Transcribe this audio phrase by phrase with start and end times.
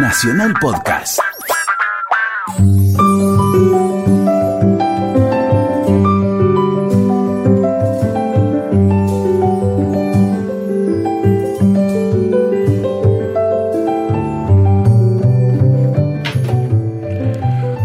[0.00, 1.18] Nacional Podcast.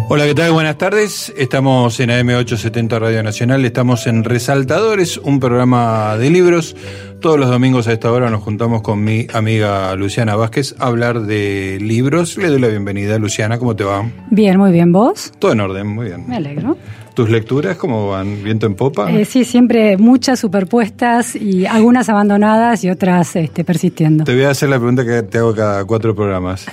[0.09, 0.52] Hola, ¿qué tal?
[0.52, 1.34] Buenas tardes.
[1.36, 6.75] Estamos en AM870 Radio Nacional, estamos en Resaltadores, un programa de libros.
[7.23, 11.21] Todos los domingos a esta hora nos juntamos con mi amiga Luciana Vázquez a hablar
[11.21, 12.35] de libros.
[12.35, 14.05] Le doy la bienvenida, Luciana, ¿cómo te va?
[14.29, 14.91] Bien, muy bien.
[14.91, 15.31] ¿Vos?
[15.39, 16.27] Todo en orden, muy bien.
[16.27, 16.75] Me alegro.
[17.13, 18.43] ¿Tus lecturas cómo van?
[18.43, 19.09] ¿Viento en popa?
[19.09, 24.26] Eh, sí, siempre muchas superpuestas y algunas abandonadas y otras este, persistiendo.
[24.26, 26.65] Te voy a hacer la pregunta que te hago cada cuatro programas.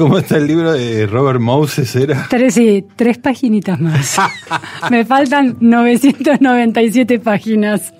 [0.00, 1.94] ¿Cómo está el libro de Robert Moses?
[1.94, 2.26] ¿Era?
[2.30, 4.16] Tres, sí, tres paginitas más.
[4.90, 7.92] Me faltan 997 páginas.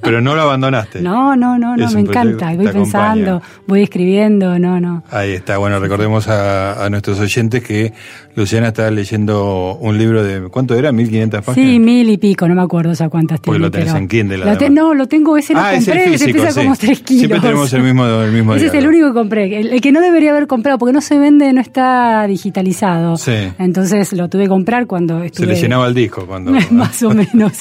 [0.00, 1.02] Pero no lo abandonaste.
[1.02, 2.54] No, no, no, no, me encanta.
[2.54, 3.62] Voy pensando, acompaña.
[3.66, 5.04] voy escribiendo, no, no.
[5.10, 5.58] Ahí está.
[5.58, 7.92] Bueno, recordemos a, a nuestros oyentes que
[8.34, 10.48] Luciana está leyendo un libro de.
[10.48, 10.90] ¿Cuánto era?
[10.90, 11.54] ¿1500 páginas?
[11.54, 13.66] Sí, mil y pico, no me acuerdo ya cuántas Porque tiene.
[13.66, 14.70] lo tenés pero- en Kindle, Lo te-.
[14.70, 16.60] No, lo tengo, ese lo Ah, compré, ese pesa sí.
[16.60, 17.18] como 3 kilos.
[17.20, 19.60] Siempre tenemos el mismo, el mismo Ese es el único que compré.
[19.60, 23.16] El, el que no debería haber comprado porque no se vende, no está digitalizado.
[23.18, 23.32] Sí.
[23.58, 25.46] Entonces lo tuve que comprar cuando Se estuve.
[25.48, 26.52] le llenaba el disco cuando.
[26.70, 27.52] Más o menos.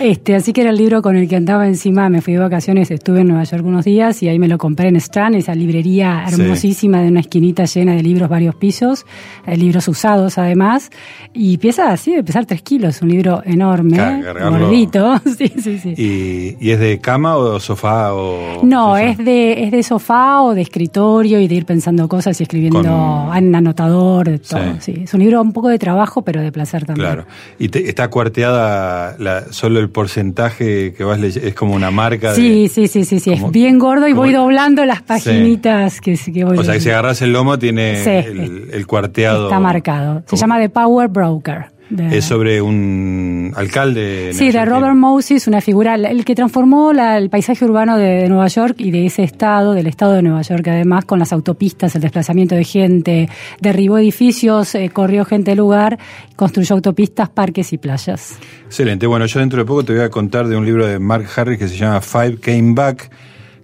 [0.00, 2.08] Este, así que era el libro con el que andaba encima.
[2.08, 4.88] Me fui de vacaciones, estuve en Nueva York unos días y ahí me lo compré
[4.88, 6.40] en Strand, esa librería Sí.
[6.42, 9.06] hermosísima de una esquinita llena de libros varios pisos,
[9.46, 10.07] eh, libros usados
[10.38, 10.90] además.
[11.34, 15.20] Y pesa así, de pesar tres kilos, un libro enorme, gordito.
[15.38, 15.94] Sí, sí, sí.
[15.96, 18.60] ¿Y, y es de cama o sofá o.?
[18.64, 22.40] No, sé es de, es de sofá o de escritorio y de ir pensando cosas
[22.40, 24.60] y escribiendo Con- en anotador, de todo.
[24.80, 24.92] Sí.
[24.94, 25.00] Sí.
[25.04, 27.06] Es un libro un poco de trabajo, pero de placer también.
[27.06, 27.26] Claro.
[27.58, 31.48] ¿Y te- está cuarteada la, solo el porcentaje que vas leyendo?
[31.48, 32.34] ¿Es como una marca?
[32.34, 35.02] Sí, de, sí, sí, sí, sí, como- es bien gordo y como- voy doblando las
[35.02, 39.44] paginitas que, que voy O sea, que si agarras el lomo tiene el, el cuarteado.
[39.44, 39.97] Está marcado.
[40.26, 41.66] Se llama The Power Broker.
[41.90, 44.32] de- Es sobre un alcalde.
[44.34, 44.64] Sí, de.
[44.66, 48.74] Robert Moses, una figura, el que transformó la- el paisaje urbano de, de Nueva York
[48.78, 52.54] y de ese estado, del estado de Nueva York, además con las autopistas, el desplazamiento
[52.54, 53.28] de gente,
[53.62, 55.98] derribó edificios, eh, corrió gente del lugar,
[56.36, 58.38] construyó autopistas, parques y playas.
[58.66, 59.06] Excelente.
[59.06, 61.58] Bueno, yo dentro de poco te voy a contar de un libro de Mark Harris
[61.58, 63.10] que se llama Five Came Back,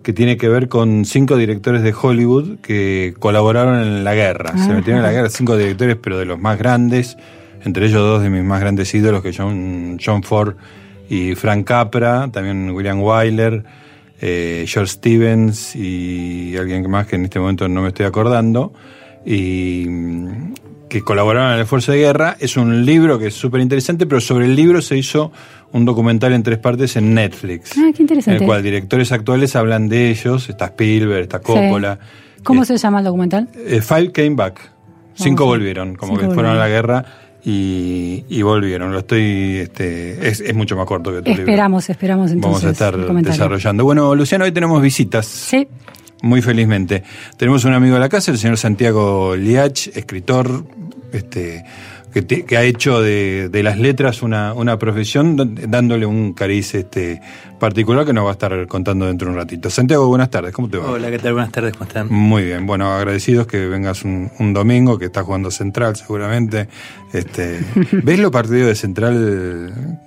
[0.04, 4.56] que tiene que ver con cinco directores de Hollywood que colaboraron en la guerra.
[4.56, 7.16] Se metieron en la guerra cinco directores, pero de los más grandes,
[7.65, 10.56] entre ellos dos de mis más grandes ídolos, que son John Ford
[11.09, 13.65] y Frank Capra, también William Wyler,
[14.20, 18.72] eh, George Stevens y alguien más que en este momento no me estoy acordando.
[19.25, 20.53] Y mm,
[20.94, 22.36] que colaboraron en el esfuerzo de guerra.
[22.38, 25.32] Es un libro que es súper interesante, pero sobre el libro se hizo
[25.74, 27.72] un documental en tres partes en Netflix.
[27.76, 28.36] Ah, qué interesante.
[28.36, 30.48] En el cual directores actuales hablan de ellos.
[30.48, 31.98] Está Spielberg, está Coppola.
[32.36, 32.42] Sí.
[32.44, 33.48] ¿Cómo Eh, se llama el documental?
[33.54, 34.60] eh, Five came back.
[35.14, 35.48] Cinco sí.
[35.48, 37.04] volvieron, como Cinco que fueron a la guerra
[37.44, 38.92] y, y volvieron.
[38.92, 41.42] Lo estoy, este, es, es mucho más corto que tu libro.
[41.42, 42.62] Esperamos, esperamos entonces.
[42.62, 43.84] Vamos a estar desarrollando.
[43.84, 45.26] Bueno, Luciano, hoy tenemos visitas.
[45.26, 45.68] Sí.
[46.22, 47.02] Muy felizmente.
[47.36, 50.64] Tenemos un amigo de la casa, el señor Santiago Liach, escritor,
[51.12, 51.64] este,
[52.14, 55.36] que, te- que ha hecho de, de las letras una, una profesión,
[55.69, 57.20] dándole un cariz este,
[57.58, 59.69] particular que nos va a estar contando dentro de un ratito.
[59.69, 60.91] Santiago, buenas tardes, ¿cómo te va?
[60.92, 61.32] Hola, ¿qué tal?
[61.34, 62.06] Buenas tardes, ¿cómo están?
[62.10, 66.69] Muy bien, bueno, agradecidos que vengas un, un domingo, que está jugando Central seguramente.
[67.12, 67.60] Este,
[67.92, 69.98] ¿Ves los partidos de Central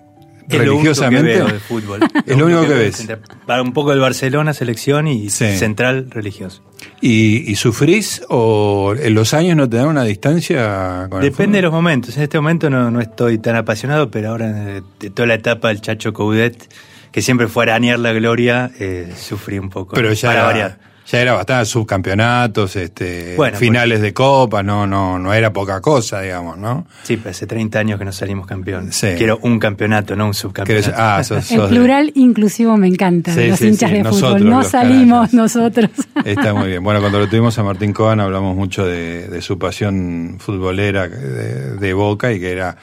[0.50, 1.32] Es lo único religiosamente?
[1.32, 2.00] que veo de fútbol.
[2.26, 3.08] Es lo único que veo de ves.
[3.46, 5.58] Para un poco el Barcelona, selección y Sí.
[5.58, 6.64] Central religioso.
[7.02, 11.58] ¿Y, y sufrís o en los años no te dan una distancia con el Depende
[11.58, 12.16] de los momentos.
[12.18, 15.82] En este momento no, no estoy tan apasionado, pero ahora de, toda la etapa del
[15.82, 16.74] Chacho Coudet,
[17.12, 19.96] que siempre fue a arañar la gloria, eh, sufrí un poco.
[19.96, 20.87] Pero ya para variar.
[21.10, 26.22] Ya era bastante subcampeonatos, este, Bueno, finales de copa, no, no, no era poca cosa,
[26.22, 26.86] digamos, ¿no?
[27.04, 28.92] Sí, pero hace 30 años que no salimos campeón.
[28.92, 29.08] Sí.
[29.18, 30.92] Quiero un campeonato, no un subcampeonato.
[30.98, 34.04] ah, sos- El sos de- plural inclusivo me encanta, Sí, los sí, hinchas sí, de
[34.04, 34.50] nosotros, fútbol.
[34.50, 35.90] No salimos nosotros.
[36.26, 36.84] Está muy bien.
[36.84, 41.76] Bueno, cuando lo tuvimos a Martín Coban hablamos mucho de, de su pasión futbolera de,
[41.78, 42.76] de Boca y que era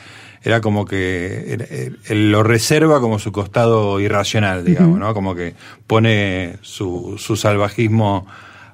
[0.45, 1.67] era como que era-
[2.09, 5.15] él lo reserva como su costado irracional, digamos, ¿no?
[5.15, 5.55] Como que
[5.87, 8.27] pone su, su salvajismo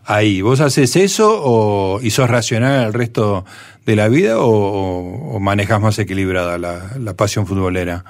[0.05, 0.41] ahí.
[0.43, 3.45] ¿Vos haces eso o, y sos racional el resto
[3.87, 8.05] de la vida o, o, o manejas más equilibrada la, la pasión futbolera?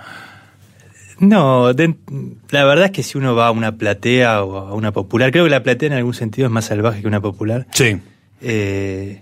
[1.18, 1.94] No, de-
[2.50, 5.44] la verdad es que si uno va a una platea o a una popular, creo
[5.44, 7.66] que la platea en algún sentido es más salvaje que una popular.
[7.72, 7.98] Sí.
[8.40, 9.20] Eh,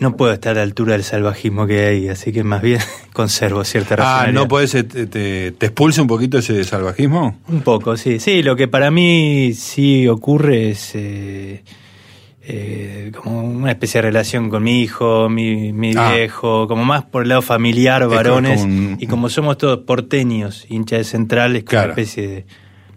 [0.00, 2.80] no puedo estar a la altura del salvajismo que hay, así que más bien
[3.12, 4.32] conservo cierta Ah, racionalidad.
[4.42, 7.38] ¿no puedes, te, te, te expulsa un poquito ese salvajismo?
[7.48, 8.18] Un poco, sí.
[8.18, 11.62] Sí, lo que para mí sí ocurre es eh,
[12.42, 16.12] eh, como una especie de relación con mi hijo, mi, mi Ah.
[16.14, 19.80] viejo, como más por el lado familiar, como- varones, como un- y como somos todos
[19.80, 21.92] porteños, hinchas de centrales, como Claro.
[21.92, 22.46] una especie de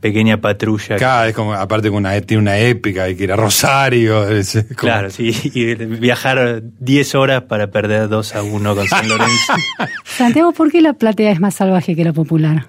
[0.03, 0.97] pequeña patrulla.
[0.97, 4.27] Cada vez como, aparte con una, tiene una épica, hay que ir a Rosario.
[4.29, 8.85] es- es como- Claro, sí, y viajar 10 horas para perder 2 a 1 con
[8.87, 9.53] San Lorenzo.
[10.03, 12.67] Santiago, ¿por qué la platea es más salvaje que la popular?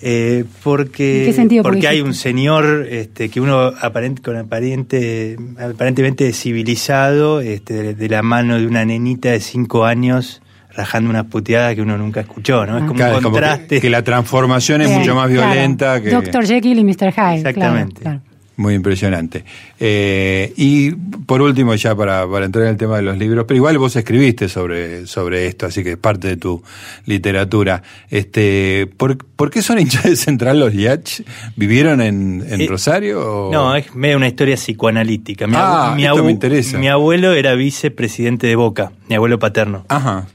[0.00, 1.62] Eh, porque ¿En qué sentido?
[1.62, 7.94] porque Porque hay un señor este, que uno aparente, con aparente, aparentemente civilizado, este, de,
[7.94, 10.40] de la mano de una nenita de 5 años,
[10.78, 12.78] rajando unas puteadas que uno nunca escuchó, ¿no?
[12.78, 13.80] Es como Claro, un es como que- contraste.
[13.80, 15.50] que, la transformación es mucho más claro.
[15.52, 16.00] violenta.
[16.00, 16.46] que Dr.
[16.46, 17.12] Jekyll y Mr.
[17.12, 17.36] Hyde.
[17.36, 18.00] Exactamente.
[18.00, 18.20] claro.
[18.56, 19.44] Muy impresionante.
[19.78, 23.56] Eh, y por último, ya para, para entrar en el tema de los libros, pero
[23.56, 26.60] igual vos escribiste sobre, sobre esto, así que es parte de tu
[27.06, 27.84] literatura.
[28.10, 31.20] Este, ¿por, por qué son hinchas de Central los Yach?
[31.54, 33.48] ¿Vivieron en, en Eh, Rosario?
[33.48, 35.46] o- No, es medio una historia psicoanalítica.
[35.46, 36.78] Mi, Ah, abu- mi esto me interesa.
[36.78, 39.84] mi abuelo era vicepresidente de Boca, mi abuelo paterno.
[39.88, 40.26] Ajá.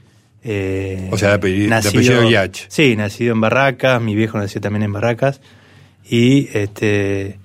[0.44, 2.66] Eh, O sea, de apellido- de apellido Yach.
[2.68, 5.40] Sí, nacido en Barracas, mi viejo nació también en Barracas.
[6.08, 7.38] Y este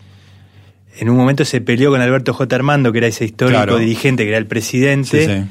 [0.99, 2.53] en un momento se peleó con Alberto J.
[2.57, 3.77] Armando, que era ese histórico Claro.
[3.77, 5.25] dirigente, que era el presidente.
[5.25, 5.45] Sí, sí.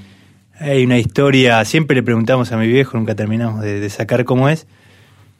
[0.61, 4.49] Hay una historia, siempre le preguntamos a mi viejo, nunca terminamos de, de sacar cómo
[4.51, 4.67] es.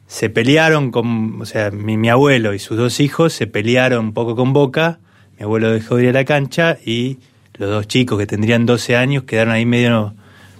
[0.07, 4.13] Se pelearon con, o sea, mi, mi abuelo y sus dos hijos se pelearon un
[4.15, 4.99] poco con Boca.
[5.39, 7.19] Mi abuelo dejó de ir a la cancha y
[7.59, 10.15] los dos chicos que tendrían 12 años quedaron ahí medio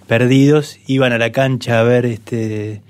[0.09, 0.77] perdidos.
[0.87, 2.81] Iban a la cancha a ver este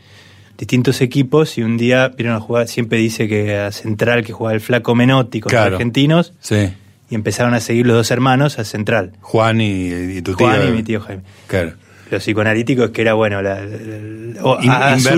[0.58, 4.54] distintos equipos y un día vieron a jugar, siempre dice que a Central que jugaba
[4.56, 5.70] el flaco Menotti con Claro.
[5.72, 6.70] los argentinos Sí.
[7.10, 9.14] y empezaron a seguir los dos hermanos a Central.
[9.22, 9.88] Juan y,
[10.18, 10.48] y tu tío.
[10.48, 11.22] Juan y mi tío Jaime.
[11.48, 11.74] Claro.
[12.12, 14.72] Lo psicoanalítico es que era bueno, la, la- o- In-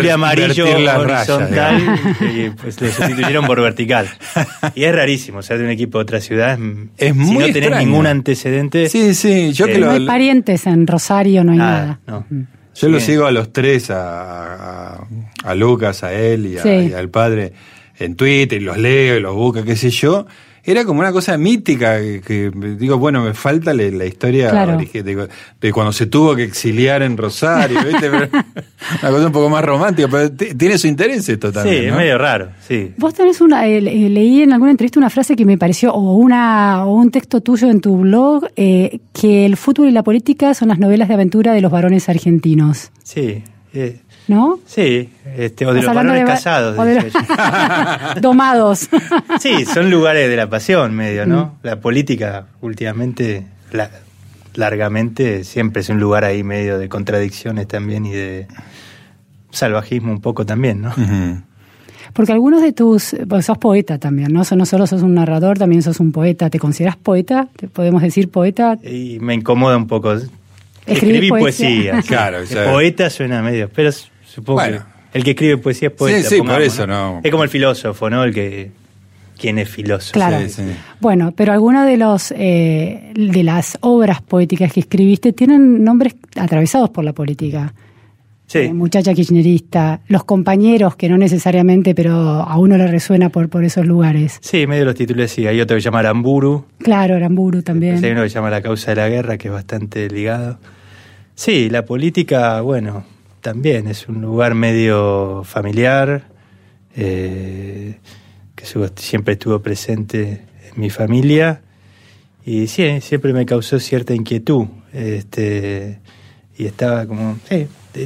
[0.03, 1.99] y amarillo rayas, horizontal
[2.35, 4.09] y pues lo sustituyeron por vertical.
[4.75, 6.57] Y es rarísimo ser de un equipo de otra ciudad.
[6.97, 7.85] Es si muy no tenés extraño.
[7.88, 8.89] ningún antecedente.
[8.89, 11.99] Sí, sí, yo Eh, que No lo, hay parientes en Rosario, no hay Nada, nada.
[12.07, 12.25] no.
[12.29, 12.43] Mm.
[12.73, 13.05] Yo lo Sí.
[13.07, 15.07] sigo a los tres, a, a,
[15.43, 16.69] a Lucas, a él y, a- Sí.
[16.89, 17.51] y al padre
[17.99, 20.25] en Twitter, y los leo y los busco, qué sé yo.
[20.63, 24.77] Era como una cosa mítica que, que digo, bueno, me falta la, la historia Claro.
[24.77, 25.27] de,
[25.59, 28.09] de cuando se tuvo que exiliar en Rosario, ¿viste?
[28.11, 28.29] Pero
[29.01, 31.85] una cosa un poco más romántica, pero tiene su interés esto Sí, también.
[31.89, 32.93] es medio raro, sí.
[32.97, 36.15] Vos tenés una, eh, le- leí en alguna entrevista una frase que me pareció, o
[36.17, 40.53] una o un texto tuyo en tu blog, eh, que el fútbol y la política
[40.53, 43.43] son las novelas de aventura de los varones argentinos, Sí,
[43.73, 44.59] eh, ¿no?
[44.65, 46.77] sí, este, o de los varones de casados.
[46.85, 47.12] de.
[48.21, 48.89] Domados.
[49.39, 51.29] Sí, son lugares de la pasión medio, Mm.
[51.29, 51.56] ¿no?
[51.63, 53.89] La política últimamente, la-
[54.56, 58.47] largamente, siempre es un lugar ahí medio de contradicciones también y de
[59.51, 60.94] salvajismo un poco también, ¿no?
[62.13, 64.41] Porque algunos de tus, pues sos poeta también, ¿no?
[64.56, 66.50] No solo sos un narrador, también sos un poeta.
[66.50, 67.47] ¿Te consideras poeta?
[67.56, 68.77] ¿Te podemos decir poeta?
[68.83, 70.12] Y me incomoda un poco.
[70.13, 71.67] Escribir Escribí poesía.
[71.94, 72.01] poesía.
[72.01, 72.07] sí.
[72.09, 73.91] Claro, o sea- Poeta suena medio, pero
[74.33, 74.83] supongo Bueno.
[75.11, 76.29] que el que escribe poesía es poeta.
[76.29, 77.19] Sí, sí, por eso, ¿no?
[77.23, 78.23] Es como el filósofo, ¿no?
[78.23, 78.71] El que...
[79.37, 80.13] ¿Quién es filósofo?
[80.13, 80.39] Claro.
[80.41, 80.61] Sí, sí.
[80.99, 86.91] Bueno, pero algunas de los eh, de las obras poéticas que escribiste tienen nombres atravesados
[86.91, 87.73] por la política.
[88.45, 88.59] Sí.
[88.59, 93.63] Eh, muchacha kirchnerista, los compañeros que no necesariamente, pero a uno le resuena por, por
[93.63, 94.37] esos lugares.
[94.41, 95.47] Sí, medio de los títulos sí.
[95.47, 96.65] Hay otro que se llama Aramburu.
[96.77, 97.93] Claro, Aramburu también.
[97.93, 100.59] Después hay uno que se llama La causa de la guerra, que es bastante ligado.
[101.33, 103.05] Sí, la política, bueno,
[103.41, 106.24] también es un lugar medio familiar,
[106.95, 107.98] eh,
[108.55, 111.62] que siempre estuvo presente en mi familia.
[112.45, 114.67] Y sí, siempre me causó cierta inquietud.
[114.93, 116.00] Este,
[116.57, 117.39] y estaba como.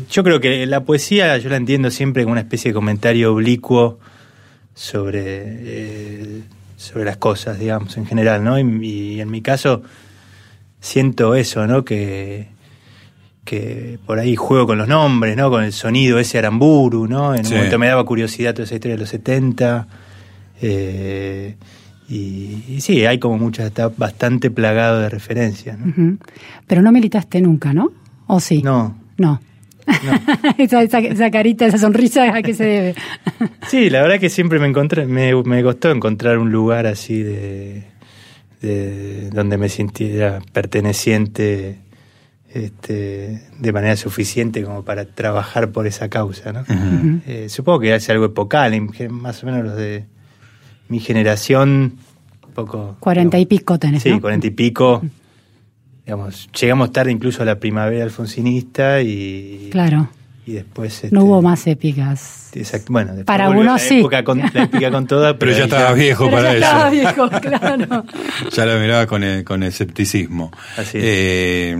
[0.09, 3.99] Yo creo que la poesía yo la entiendo siempre como una especie de comentario oblicuo
[4.73, 6.41] sobre, eh,
[6.75, 8.57] sobre las cosas, digamos, en general, ¿no?
[8.57, 9.83] Y, y en mi caso
[10.79, 11.85] siento eso, ¿no?
[11.85, 12.54] Que,
[13.45, 15.49] que por ahí juego con los nombres, ¿no?
[15.49, 17.33] Con el sonido ese aramburu, ¿no?
[17.35, 17.51] En Sí.
[17.51, 19.87] un momento me daba curiosidad toda esa historia de los 70.
[20.61, 21.55] eh,
[22.07, 26.17] y, y sí, hay como muchas, está bastante plagado de referencias, ¿no?
[26.67, 27.91] Pero no militaste nunca, ¿no?
[28.27, 28.61] ¿O sí?
[28.63, 29.39] No, No.
[30.57, 32.95] esa, esa- esa carita, esa sonrisa, ¿a qué se debe?
[33.67, 37.83] Sí, la verdad que siempre me encontré, me, me costó encontrar un lugar así de,
[38.61, 41.77] de donde me sintiera perteneciente
[42.55, 46.63] este, de manera suficiente como para trabajar por esa causa, ¿no?
[47.27, 48.71] Eh, supongo que hace algo epocal,
[49.09, 50.05] más o menos los de
[50.87, 51.97] mi generación,
[52.53, 52.95] poco...
[53.01, 54.21] Cuarenta y pico tenés, Sí, ¿no?
[54.21, 55.03] cuarenta y pico.
[56.05, 60.07] Digamos, llegamos tarde incluso a la primavera alfonsinista y, Claro.
[60.45, 61.01] y después...
[61.03, 62.51] no este, hubo más épicas.
[62.53, 62.93] Exacto.
[62.93, 63.99] Bueno, después Para uno la sí.
[63.99, 66.65] época con, la épica con toda, Pero ya estaba viejo Pero para ya eso.
[66.67, 68.05] estaba viejo, claro.
[68.53, 70.51] Ya la miraba con, el, con escepticismo.
[70.77, 71.03] Así es.
[71.05, 71.77] Eh,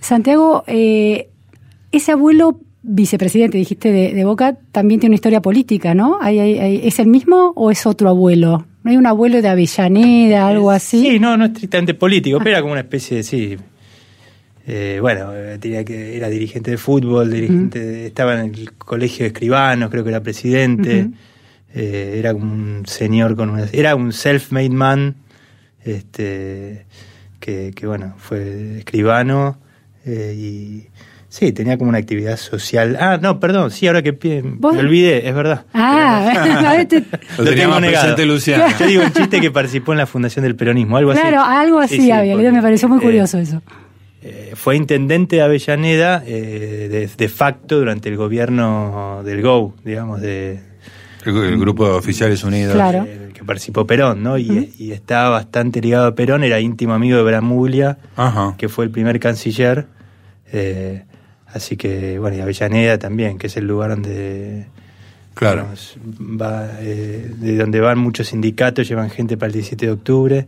[0.00, 1.28] Santiago, eh,
[1.92, 6.18] ese abuelo vicepresidente, dijiste, de, de Boca, también tiene una historia política, ¿no?
[6.20, 8.66] ¿Hay, hay- hay- ¿Es el mismo o es otro abuelo?
[8.84, 11.02] ¿No hay un abuelo de Avellaneda, algo así?
[11.02, 13.56] Sí, no, no estrictamente político, pero era como una especie de, sí.
[14.66, 19.28] eh, bueno, eh, tenía que, era dirigente de fútbol, dirigente estaba en el colegio de
[19.28, 21.08] escribanos, creo que era presidente.
[21.74, 25.16] Eh, era un señor con una, era un self-made man,
[25.84, 26.86] este,
[27.40, 29.58] que, que, bueno, fue escribano
[30.08, 30.86] eh, y
[31.28, 32.96] sí, tenía como una actividad social.
[33.00, 34.12] Ah, no, perdón, sí, ahora que
[34.58, 34.74] ¿Vos?
[34.74, 35.66] me olvidé, es verdad.
[35.74, 36.32] Ah,
[36.66, 37.04] a ver, te-
[37.36, 38.76] Lo tenía más presente Luciana.
[38.78, 41.20] Yo digo en chiste que participó en la fundación del peronismo, algo así.
[41.20, 43.62] claro, algo así Sí, sí, había porque, me pareció muy eh, curioso eso.
[44.22, 50.20] eh, fue intendente de Avellaneda eh, de, de facto durante el gobierno del GO, digamos,
[50.20, 50.60] de,
[51.24, 52.74] el, el grupo de oficiales unidos.
[52.74, 53.04] Claro.
[53.06, 54.36] eh, que participó Perón, ¿no?
[54.38, 58.54] Y, y estaba bastante ligado a Perón, era íntimo amigo de Bramuglia, Ajá.
[58.58, 59.86] que fue el primer canciller.
[60.52, 61.04] Eh,
[61.46, 64.66] así que, bueno, y Avellaneda también, que es el lugar donde
[65.34, 65.62] Claro.
[65.62, 65.96] digamos,
[66.40, 70.46] va, eh, de donde van muchos sindicatos, llevan gente para el 17 de octubre.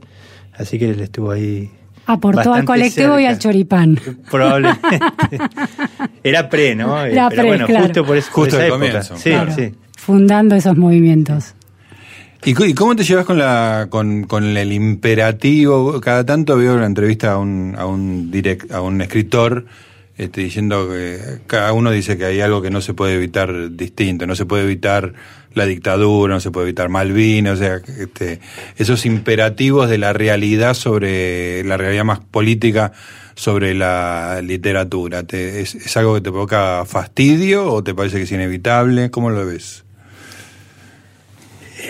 [0.56, 1.70] Así que él estuvo ahí.
[2.06, 3.98] Aportó al colectivo y al choripán.
[4.30, 4.98] Probablemente.
[6.24, 7.00] Era pre, ¿no?
[7.04, 7.84] Era Pero pre, bueno, claro.
[7.86, 8.86] justo por, eso, por Justo esa al época.
[8.86, 9.52] comienzo, Sí, Claro.
[9.54, 9.74] sí.
[9.96, 11.54] Fundando esos movimientos.
[12.44, 16.00] ¿Y, cu- y cómo te llevas con la con, con el imperativo?
[16.00, 19.66] Cada tanto veo una entrevista a un a un direct, a un escritor
[20.20, 24.26] este, diciendo que cada uno dice que hay algo que no se puede evitar distinto,
[24.26, 25.14] no se puede evitar
[25.54, 28.38] la dictadura, no se puede evitar Malvinas, o sea, este,
[28.76, 32.92] esos imperativos de la realidad sobre la realidad más política
[33.34, 35.22] sobre la literatura.
[35.22, 39.10] ¿Te- es, ¿Es algo que te provoca fastidio o te parece que es inevitable?
[39.10, 39.84] ¿Cómo lo ves?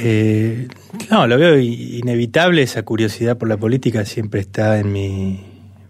[0.02, 0.68] Eh,
[1.10, 5.44] no, lo veo inevitable, esa curiosidad por la política siempre está en mi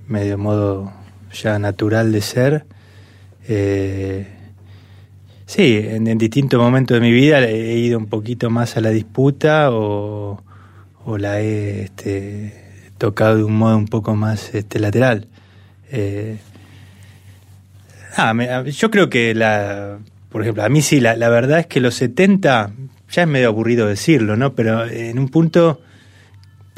[0.08, 0.90] medio modo
[1.32, 2.64] ya natural de ser.
[3.48, 4.26] Eh,
[5.46, 9.70] sí, en, distintos momentos de mi vida he ido un poquito más a la disputa
[9.70, 10.42] o,
[11.18, 12.54] la he este,
[12.98, 15.26] tocado de un modo un poco más este, lateral.
[15.90, 16.38] Eh,
[18.16, 19.98] ah, me- a- yo creo que la,
[20.30, 22.72] por ejemplo, a mí sí, la, la verdad es que los 70,
[23.10, 24.54] ya es medio aburrido decirlo, ¿no?
[24.54, 25.80] Pero en un punto,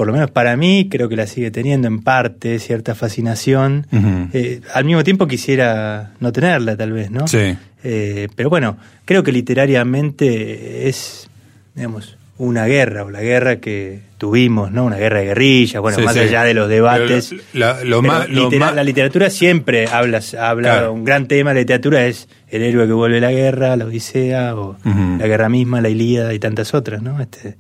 [0.03, 3.87] por lo menos para mí, creo que la sigue teniendo en parte cierta fascinación.
[4.33, 7.29] Eh, al mismo tiempo quisiera no tenerla, tal vez, ¿no?
[7.29, 7.57] Sí.
[7.85, 11.29] Eh, pero bueno, creo que literariamente es,
[11.77, 14.87] digamos, una guerra, o la guerra que tuvimos, ¿no?
[14.87, 16.21] Una guerra de guerrillas, bueno, Sí, más sí.
[16.21, 17.33] allá de los debates.
[17.53, 20.93] La- lo más- litera- La literatura siempre habla, habla Claro.
[20.95, 24.57] un gran tema de la literatura es el héroe que vuelve la guerra, la Odisea,
[24.57, 27.21] o la guerra misma, la Ilíada y tantas otras, ¿no?
[27.21, 27.55] Este,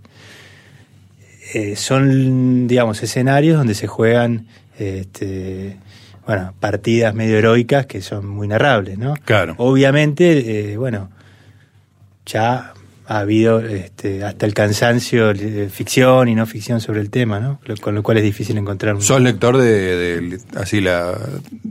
[1.54, 4.46] eh, son, digamos, escenarios donde se juegan
[4.78, 5.76] este,
[6.26, 9.14] bueno, partidas medio heroicas que son muy narrables, ¿no?
[9.24, 9.54] Claro.
[9.58, 11.10] Obviamente, eh, bueno,
[12.26, 12.72] ya
[13.06, 17.60] ha habido este, hasta el cansancio eh, ficción y no ficción sobre el tema, ¿no?
[17.64, 19.02] Lo- con lo cual es difícil encontrar un...
[19.02, 21.18] ¿Sos lector de, así la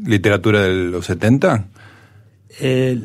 [0.05, 1.65] literatura de los 70?
[2.59, 3.01] Eh,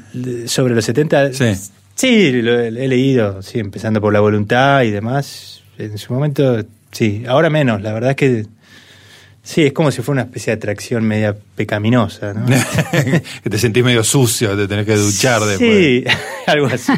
[0.47, 1.53] sobre los 70, Sí.
[1.95, 5.63] sí, lo he, he leído, sí, empezando por la voluntad y demás.
[5.79, 8.47] En su momento, sí, ahora menos, la verdad es que
[9.43, 12.47] sí, es como si fuera una especie de atracción media pecaminosa, ¿no?
[13.43, 15.71] que te sentís medio sucio, te tenés que duchar después.
[15.71, 16.05] Sí,
[16.47, 16.93] algo así.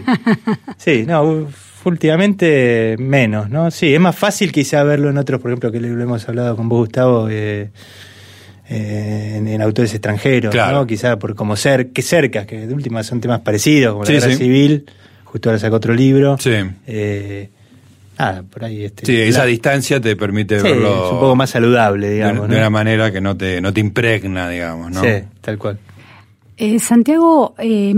[0.76, 1.48] Sí, no,
[1.84, 3.70] últimamente menos, ¿no?
[3.70, 6.68] Sí, es más fácil quizá verlo en otros, por ejemplo, que lo hemos hablado con
[6.68, 7.70] vos, Gustavo, eh,
[8.68, 10.78] eh, en, en autores extranjeros, Claro.
[10.78, 10.86] ¿no?
[10.86, 14.20] Quizá por como ser, que cerca, que de última son temas parecidos, como Sí, la
[14.20, 14.38] guerra sí.
[14.38, 14.86] civil,
[15.24, 16.36] justo ahora sacó otro libro.
[16.38, 16.52] Sí.
[16.86, 17.50] Eh,
[18.18, 19.06] nada, por ahí este.
[19.06, 22.48] Sí, esa la- distancia te permite sí, verlo es un poco más saludable, digamos.
[22.48, 22.60] de ¿no?
[22.60, 25.00] una manera que no te, no te impregna, digamos, ¿no?
[25.02, 25.08] Sí,
[25.40, 25.78] tal cual.
[26.56, 27.94] Eh, Santiago, eh,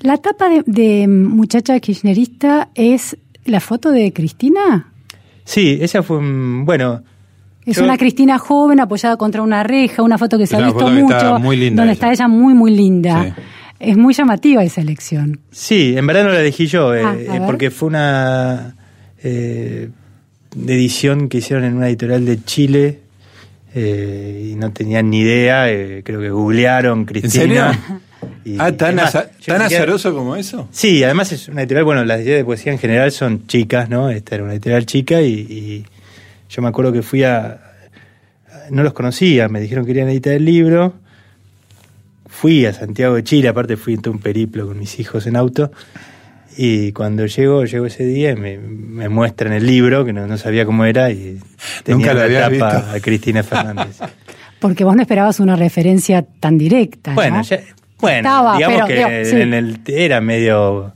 [0.00, 4.92] la tapa de, de muchacha kirchnerista es la foto de Cristina.
[5.44, 7.02] Sí, esa fue, un- bueno,
[7.66, 10.66] Es Yo- una Cristina joven apoyada contra una reja, una foto que se Es ha
[10.66, 12.06] visto mucho, está muy linda donde ella.
[12.08, 13.22] está ella muy, muy linda.
[13.36, 13.42] Sí.
[13.80, 15.40] Es muy llamativa esa elección.
[15.50, 18.76] Sí, en verdad no la elegí yo, eh, Ah, eh, porque fue una
[19.22, 19.88] eh,
[20.66, 23.00] edición que hicieron en una editorial de Chile
[23.74, 27.72] eh, y no tenían ni idea, eh, creo que googlearon Cristina.
[27.72, 28.00] serio?
[28.44, 30.68] y- Ah, ¿tan, además, tan azaroso como eso?
[30.70, 34.10] Sí, además es una editorial, bueno, las editoriales de poesía en general son chicas, ¿no?
[34.10, 35.86] Esta era una editorial chica y, y
[36.50, 37.60] yo me acuerdo que fui a...
[38.70, 40.94] No los conocía, me dijeron que querían editar el libro.
[42.30, 45.36] Fui a Santiago de Chile, aparte fui en todo un periplo con mis hijos en
[45.36, 45.70] auto.
[46.56, 50.64] Y cuando llego, llego ese día, me, me muestran el libro, que no, no sabía
[50.66, 51.38] cómo era, y
[51.84, 52.66] tenía Nunca lo la tapa visto.
[52.96, 53.98] a Cristina Fernández.
[54.60, 57.14] Porque vos no esperabas una referencia tan directa.
[57.14, 57.42] Bueno, ¿no?
[57.42, 57.60] ya-
[57.98, 59.40] bueno Estaba, digamos pero, que digo, sí.
[59.42, 60.92] en el, era medio.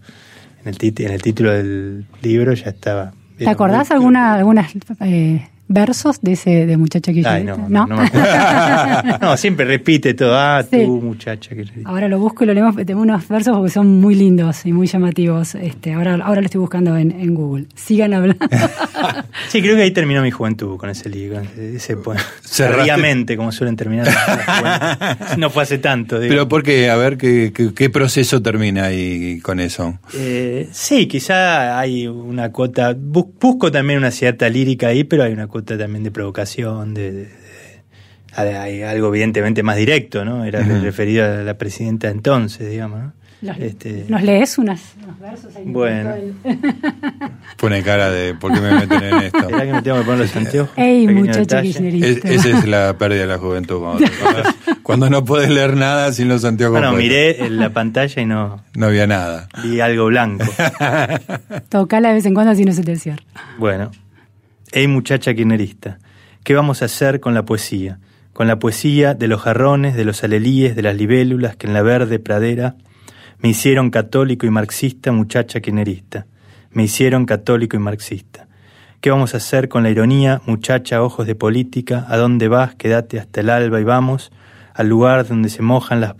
[0.62, 3.12] En el, tit- en el título del libro ya estaba.
[3.38, 7.96] ¿Te acordás alguna, algunas eh, versos de ese de muchacha que Ay, no, no, no
[7.96, 9.18] me acuerdo.
[9.20, 10.34] No, siempre repite todo.
[10.38, 10.84] Ah, Sí.
[10.84, 11.54] tú, muchacha.
[11.54, 11.64] Que...
[11.84, 12.76] Ahora lo busco y lo leemos.
[12.86, 15.54] Tengo unos versos porque son muy lindos y muy llamativos.
[15.56, 17.66] Este, ahora, ahora lo estoy buscando en, en Google.
[17.74, 18.46] Sigan hablando.
[19.48, 21.42] Sí, creo que ahí terminó mi juventud con ese libro.
[21.58, 21.96] ese-
[23.36, 24.06] como suelen terminar.
[25.38, 26.18] no fue hace tanto.
[26.20, 26.30] digo.
[26.30, 29.98] Pero porque, a ver, ¿qué, qué, qué proceso termina ahí con eso?
[30.14, 32.94] Eh, sí, quizá hay una cuota.
[32.94, 37.12] bu- Busco también una cierta lírica ahí, pero hay una cuota también de provocación, de.
[37.12, 37.28] de-
[38.36, 40.44] de- hay algo evidentemente más directo, ¿no?
[40.44, 40.80] Era Ujú.
[40.82, 43.12] referido a la presidenta entonces, digamos, ¿no?
[43.42, 45.64] Los- Este, ¿Nos lees unas, unos versos ahí?
[45.66, 46.14] Bueno.
[47.58, 49.48] Pone cara de ¿por qué me meten en esto?
[49.48, 50.72] ¿Será que me tengo que poner los anteojos?
[50.76, 52.10] Ey, Pequeño muchacho detalle.
[52.10, 53.80] Es- esa es la pérdida de la juventud.
[53.80, 54.50] Cuando, cuando-
[54.82, 56.78] cuando no puedes leer nada sin los anteojos.
[56.80, 59.48] Bueno, miré en la pantalla y no No había nada.
[59.62, 60.44] vi algo blanco.
[61.68, 63.22] Tocala de vez en cuando así no se te cierra.
[63.58, 63.90] Bueno,
[64.76, 66.00] hey muchacha kirchnerista,
[66.42, 68.00] ¿qué vamos a hacer con la poesía?
[68.32, 71.82] Con la poesía de los jarrones, de los alelíes, de las libélulas que en la
[71.82, 72.74] verde pradera
[73.38, 76.26] me hicieron católico y marxista, muchacha kirchnerista.
[76.72, 78.48] Me hicieron católico y marxista.
[79.00, 82.04] ¿Qué vamos a hacer con la ironía, muchacha, ojos de política?
[82.08, 82.74] ¿A dónde vas?
[82.74, 84.32] Quédate hasta el alba y vamos
[84.74, 86.16] al lugar donde se mojan las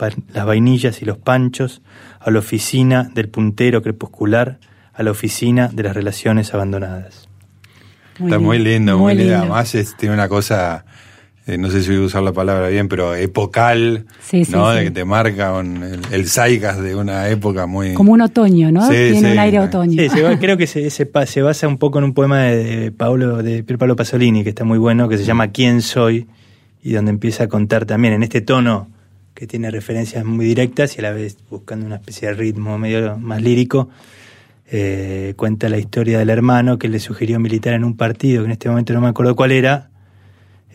[0.47, 1.83] vainillas y los panchos,
[2.21, 4.61] a la oficina del puntero crepuscular,
[4.93, 7.34] a la oficina de las relaciones abandonadas.
[8.23, 9.31] Está muy lindo, muy, lindo.
[9.33, 9.39] lindo.
[9.41, 10.85] Además, es- tiene una cosa,
[11.47, 14.71] eh, no sé si voy a usar la palabra bien, pero epocal, Sí, sí, ¿no?
[14.73, 14.79] sí.
[14.79, 16.29] De que te marca un- el, el
[16.81, 17.95] de una época muy.
[17.95, 18.83] Como un otoño, ¿no?
[18.87, 19.33] Sí, Tiene sí.
[19.33, 20.01] un aire otoño.
[20.03, 23.43] Sí, se creo que se, se basa un poco en un poema de, de Paolo,
[23.43, 26.27] de Pier Paolo Pasolini, que está muy bueno, que se llama ¿Quién soy?
[26.83, 28.89] y donde empieza a contar también en este tono
[29.33, 33.17] que tiene referencias muy directas y a la vez buscando una especie de ritmo medio
[33.19, 33.89] más lírico,
[34.77, 38.51] eh, cuenta la historia del hermano que le sugirió militar en un partido, que en
[38.53, 39.91] este momento no me acuerdo cuál era,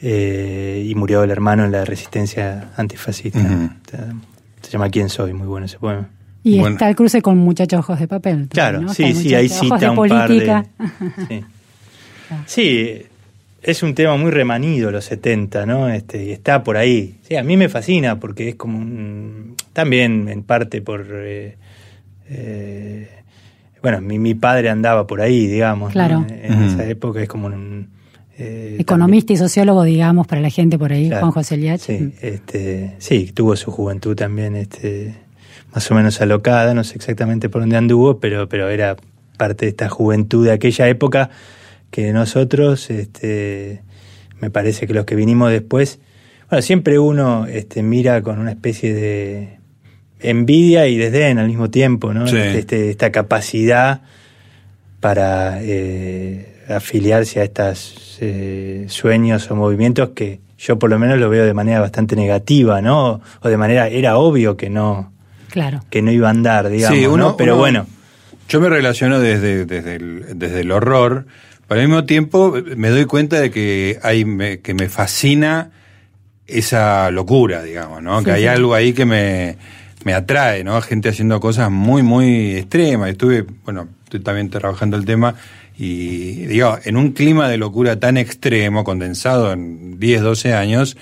[0.02, 3.42] eh, y murió el hermano en la resistencia antifascista.
[4.62, 5.34] Se llama ¿Quién soy?
[5.34, 6.08] Muy bueno ese poema.
[6.44, 6.76] Y Bueno.
[6.76, 8.48] está el cruce con muchachos ojos de papel.
[8.48, 8.94] también, Claro, ¿no?
[8.94, 10.16] sí, sí, ahí cita de un par de...
[10.28, 10.66] política.
[11.28, 11.44] Sí.
[12.46, 13.02] Sí,
[13.62, 15.90] es un tema muy remanido los 70, ¿no?
[15.90, 17.16] Este, y está por ahí.
[17.28, 19.56] Sí, a mí me fascina porque es como un...
[19.74, 21.06] También en parte por...
[21.12, 21.58] eh,
[22.30, 23.10] eh,
[23.82, 25.90] bueno, mi, mi padre andaba por ahí, digamos.
[25.90, 25.94] ¿no?
[25.94, 26.26] Claro.
[26.30, 27.88] En esa época es como un...
[28.38, 31.82] eh, Economista y sociólogo, digamos, para la gente por ahí, Claro, Juan José Liach.
[31.82, 35.16] Sí, este, sí, tuvo su juventud también este,
[35.74, 38.96] más o menos alocada, no sé exactamente por dónde anduvo, pero, pero era
[39.38, 41.30] parte de esta juventud de aquella época
[41.92, 43.82] que nosotros, este,
[44.40, 46.00] me parece que los que vinimos después,
[46.50, 49.59] bueno, siempre uno este, mira con una especie de
[50.20, 52.28] envidia y desdén al mismo tiempo, ¿no?
[52.28, 52.38] Sí.
[52.38, 54.02] Este, esta capacidad
[55.00, 61.30] para eh, afiliarse a estos eh, sueños o movimientos que yo por lo menos lo
[61.30, 63.22] veo de manera bastante negativa, ¿no?
[63.42, 65.14] O de manera, era obvio que no,
[65.50, 65.80] Claro.
[65.90, 67.38] que no iba a andar, digamos, Sí, uno- ¿no?
[67.38, 67.88] Pero uno- bueno,
[68.50, 71.28] Yo me relaciono desde, desde, el, desde el horror,
[71.68, 75.70] pero al mismo tiempo me doy cuenta de que hay me- que me fascina
[76.48, 78.20] esa locura, digamos, ¿no?
[78.20, 78.48] Sí, que hay sí.
[78.48, 79.56] algo ahí que me,
[80.06, 80.80] me atrae, ¿no?
[80.82, 83.10] Gente haciendo cosas muy, muy extremas.
[83.10, 85.36] Estuve, bueno, estoy también trabajando el tema
[85.78, 90.98] y, digo, en un clima de locura tan extremo, condensado en 10, 12 años,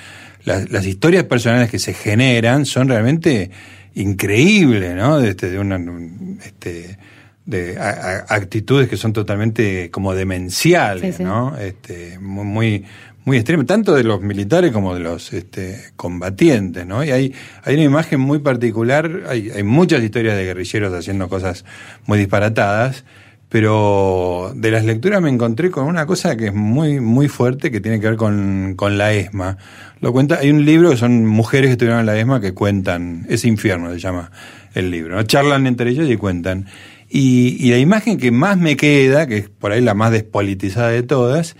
[0.45, 3.51] las, las historias personales que se generan son realmente
[3.95, 5.19] increíbles, ¿no?
[5.19, 6.97] De, este, de una, un- este,
[7.45, 11.23] de a- a- actitudes que son totalmente como demenciales, Sí, sí.
[11.23, 11.57] ¿no?
[11.57, 12.85] Este, muy, muy,
[13.27, 17.03] muy extremas, tanto de los militares como de los este, combatientes, ¿no?
[17.03, 21.65] Y hay, hay una imagen muy particular, hay, hay muchas historias de guerrilleros haciendo cosas
[22.05, 23.03] muy disparatadas,
[23.49, 27.81] pero de las lecturas me encontré con una cosa que es muy, muy fuerte, que
[27.81, 29.57] tiene que ver con, con la ESMA.
[29.99, 33.25] Lo cuenta, hay un libro que son mujeres que estuvieron en la ESMA que cuentan,
[33.27, 34.31] ese infierno se llama
[34.73, 35.23] el libro, ¿no?
[35.23, 36.67] Charlan entre ellos y cuentan.
[37.09, 40.91] Y, y la imagen que más me queda, que es por ahí la más despolitizada
[40.91, 41.57] de todas,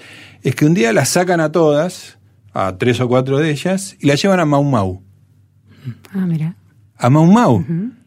[0.50, 2.18] es que un día las sacan a todas,
[2.54, 5.02] a tres o cuatro de ellas, y las llevan a Mau Mau.
[6.14, 6.56] Ah, mira.
[6.98, 7.64] A Mau Mau.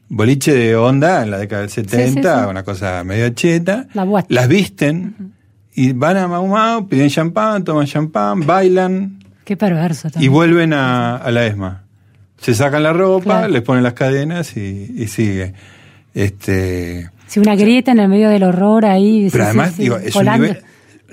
[0.08, 2.50] Boliche de onda en la década del 70, Sí, sí, sí.
[2.50, 3.86] una cosa medio cheta.
[3.94, 4.06] La.
[4.28, 5.32] Las visten
[5.72, 10.32] y van a Mau Mau, piden champán, toman champán, bailan Qué perverso y también.
[10.32, 11.84] vuelven a, a la ESMA.
[12.38, 13.48] Se sacan la ropa, Claro.
[13.52, 15.54] les ponen las cadenas y, y sigue.
[16.14, 19.28] Este, Sí, una grieta en el medio del horror ahí.
[19.30, 20.62] pero sí, además, sí, digo, es un nivel,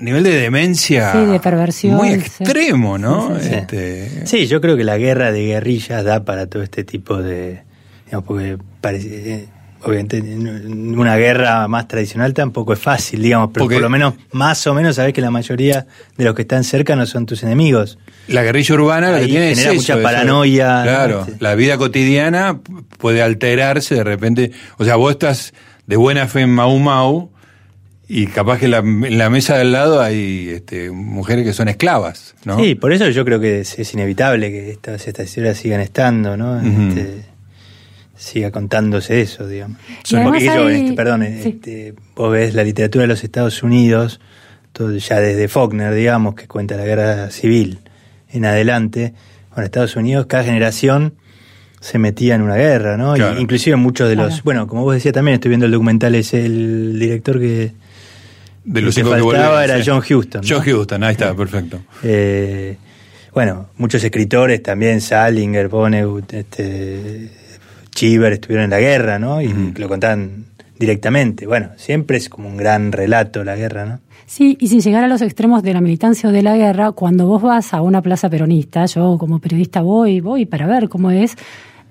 [0.00, 2.14] nivel de demencia Sí, de perversión, muy sí.
[2.16, 3.38] extremo, ¿no?
[3.40, 3.48] Sí.
[3.52, 7.62] Este, Sí, yo creo que la guerra de guerrillas da para todo este tipo de.
[8.06, 9.34] Digamos, porque parece.
[9.34, 9.48] eh,
[9.80, 14.14] Obviamente, en una guerra más tradicional tampoco es fácil, digamos, pero Porque- por lo menos,
[14.32, 17.44] más o menos, sabes que la mayoría de los que están cerca no son tus
[17.44, 17.96] enemigos.
[18.26, 20.02] La guerrilla urbana lo que Ahí tiene es genera eso, mucha eso.
[20.02, 21.34] paranoia, Claro, ¿no?
[21.38, 22.58] la vida cotidiana
[22.98, 24.50] puede alterarse de repente.
[24.78, 25.54] O sea, vos estás
[25.86, 27.30] de buena fe en Mau Mau
[28.08, 32.34] y capaz que la- en la mesa del lado hay este, mujeres que son esclavas,
[32.44, 32.58] ¿no?
[32.58, 36.36] Sí, por eso yo creo que es, es inevitable que estas, estas historias sigan estando,
[36.36, 36.58] ¿no?
[36.60, 37.22] Este,
[38.16, 39.78] siga contándose eso, digamos.
[40.24, 41.48] Porque yo, hay- este, perdón, sí.
[41.50, 44.20] este, vos ves la literatura de los Estados Unidos,
[44.72, 47.78] todo, ya desde Faulkner, digamos, que cuenta la guerra civil
[48.30, 49.12] en adelante.
[49.50, 51.14] Bueno, Estados Unidos, cada generación
[51.80, 53.16] se metía en una guerra, ¿no?
[53.16, 56.34] Y inclusive muchos de los, bueno, como vos decías también, estoy viendo el documental, es
[56.34, 57.72] el director que,
[58.64, 59.90] de los que cinco que faltaba volvieron, era sí.
[59.90, 60.40] John Huston.
[60.40, 60.48] ¿no?
[60.48, 61.80] John Houston, ahí está, perfecto.
[62.02, 62.76] Eh,
[63.32, 67.30] bueno, muchos escritores también, Salinger, Vonnegut, este,
[67.94, 69.40] Cheever, estuvieron en la guerra, ¿no?
[69.40, 70.46] Y lo contaban
[70.78, 71.46] directamente.
[71.46, 74.00] Bueno, siempre es como un gran relato la guerra, ¿no?
[74.26, 77.26] Sí, y sin llegar a los extremos de la militancia o de la guerra, cuando
[77.26, 81.34] vos vas a una plaza peronista, yo como periodista voy, voy para ver cómo es,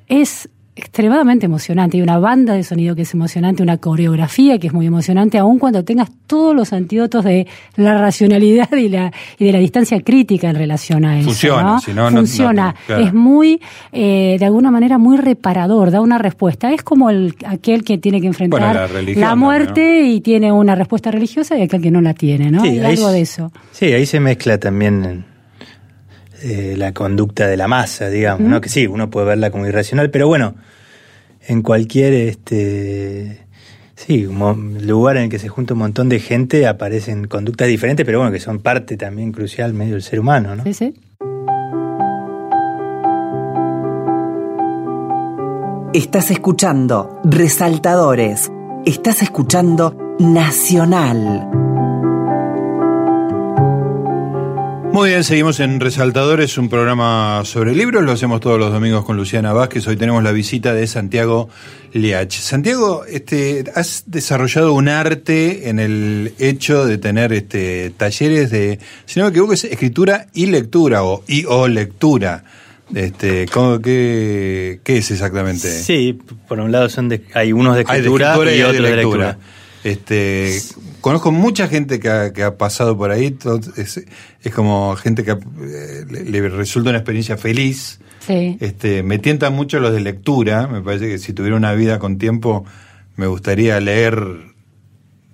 [0.08, 0.47] es
[0.78, 1.98] extremadamente emocionante.
[1.98, 5.58] Hay una banda de sonido que es emocionante, una coreografía que es muy emocionante, aun
[5.60, 10.50] cuando tengas todos los antídotos de la racionalidad y, la, y de la distancia crítica
[10.50, 11.30] en relación a eso.
[11.30, 11.80] Funciona, ¿no?
[11.80, 12.68] si no, no- Funciona.
[12.68, 13.04] no, claro.
[13.04, 13.60] Es muy,
[13.92, 16.72] eh, de alguna manera, muy reparador, da una respuesta.
[16.72, 20.76] Es como el, aquel que tiene que enfrentar Bueno, la religión muerte y tiene una
[20.76, 22.62] respuesta religiosa y aquel que no la tiene, ¿no?
[22.62, 23.52] Hay ahí algo de eso.
[23.72, 25.26] Sí, ahí se mezcla también
[26.43, 28.47] eh, la conducta de la masa, digamos.
[28.47, 28.62] ¿no?
[28.62, 30.56] Que sí, uno puede verla como irracional, pero bueno,
[31.47, 33.47] en cualquier este
[33.95, 38.19] sí, lugar en el que se junta un montón de gente aparecen conductas diferentes, pero
[38.19, 40.63] bueno, que son parte también crucial medio del ser humano, ¿no?
[40.63, 40.93] Sí, sí.
[45.93, 48.52] Estás escuchando Resaltadores.
[48.86, 51.50] Estás escuchando Nacional.
[54.97, 59.15] Muy bien, seguimos en Resaltadores, un programa sobre libros, lo hacemos todos los domingos con
[59.15, 59.88] Luciana Vázquez.
[59.88, 61.49] Hoy tenemos la visita de Santiago
[61.93, 62.31] Liach.
[62.31, 69.19] Santiago, este, has desarrollado un arte en el hecho de tener este, talleres de, si
[69.19, 72.43] no me equivoco, es escritura y lectura o y o lectura.
[72.91, 75.69] Este, ¿cómo- qué, qué es exactamente?
[75.79, 78.83] Sí, por un lado son de, hay unos de Hay de escritura, y hay otros
[78.89, 79.38] de lectura.
[79.88, 80.60] Este,
[81.02, 83.32] conozco mucha gente que ha, que ha pasado por ahí.
[83.32, 84.04] todo- es,
[84.43, 88.00] es como gente que eh, le, le resulta una experiencia feliz.
[88.26, 88.58] Sí.
[88.60, 90.67] Este, me tientan mucho los de lectura.
[90.67, 92.65] Me parece que si tuviera una vida con tiempo,
[93.15, 94.17] me gustaría leer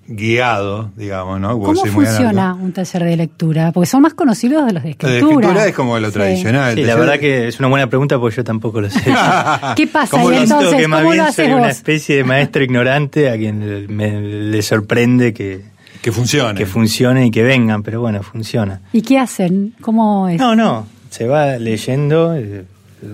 [0.08, 1.58] guiado, digamos, ¿no?
[1.60, 3.72] Porque ¿Cómo funciona un taller de lectura?
[3.72, 5.39] Porque son más conocidos de los de Lo de escritura.
[5.48, 6.13] escritura es como lo Sí.
[6.13, 6.74] tradicional.
[6.76, 9.00] Sí, El la verdad de- que es una buena pregunta porque yo tampoco lo sé.
[9.76, 10.82] ¿Qué pasa ¿Cómo lo- Siento entonces?
[10.82, 11.72] que más ¿Cómo lo bien haces soy una vos?
[11.72, 15.62] especie de maestro ignorante a quien le, me- le sorprende que,
[16.02, 16.58] que funcione.
[16.58, 18.82] que funcione y que vengan, pero bueno, funciona.
[18.92, 19.74] ¿Y qué hacen?
[19.82, 20.38] ¿Cómo es?
[20.38, 22.66] No, no, se va leyendo, eh,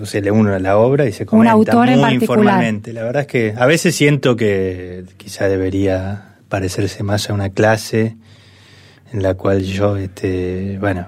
[0.04, 2.38] se lee uno la obra y se comenta autor en muy particular.
[2.40, 2.92] informalmente.
[2.92, 8.16] La verdad es que a veces siento que quizá debería parecerse más a una clase
[9.12, 11.06] en la cual yo, este, bueno,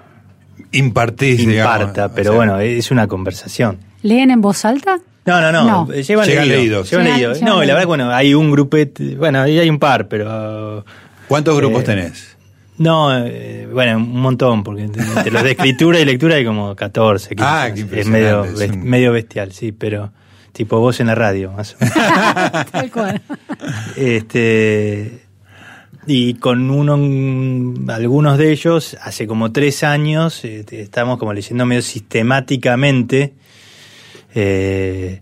[0.73, 2.13] Impartís, imparta, digamos.
[2.15, 3.79] pero O sea, bueno, es una conversación.
[4.03, 4.99] ¿Leen en voz alta?
[5.27, 5.93] No, no, no, No.
[5.93, 6.91] llevan, Llegan leído, leídos.
[6.91, 7.33] llevan Llegan- leído.
[7.35, 10.85] llevan No, y la verdad, bueno, hay un grupete, bueno, ahí hay un par, pero...
[11.29, 12.37] ¿Cuántos grupos Eh, tenés?
[12.79, 17.29] No, eh, bueno, un montón, porque entre los de escritura y lectura hay como 14,
[17.37, 17.45] 15.
[17.47, 20.11] Ah, qué es medio, impresionante, es un- medio bestial, sí, pero
[20.53, 22.67] tipo voz en la radio, más o menos.
[22.73, 23.23] Tal cual.
[23.97, 25.23] este
[26.07, 26.95] y con uno
[27.93, 33.35] algunos de ellos hace como tres años eh, estamos como leyendo medio sistemáticamente
[34.35, 35.21] eh,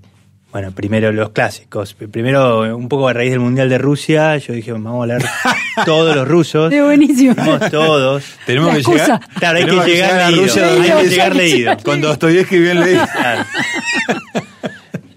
[0.52, 4.72] bueno primero los clásicos primero un poco a raíz del mundial de Rusia yo dije
[4.72, 5.22] vamos a leer
[5.84, 7.34] todos los rusos Es buenísimo.
[7.36, 9.04] Vamos todos Tenemos La que excusa.
[9.04, 9.20] llegar.
[9.38, 10.42] Claro, hay tenemos que llegar a leído.
[10.42, 11.76] Rusia Hay que llegar leído.
[11.84, 13.06] Con Dostoyevsky bien leído.
[13.12, 13.44] Claro.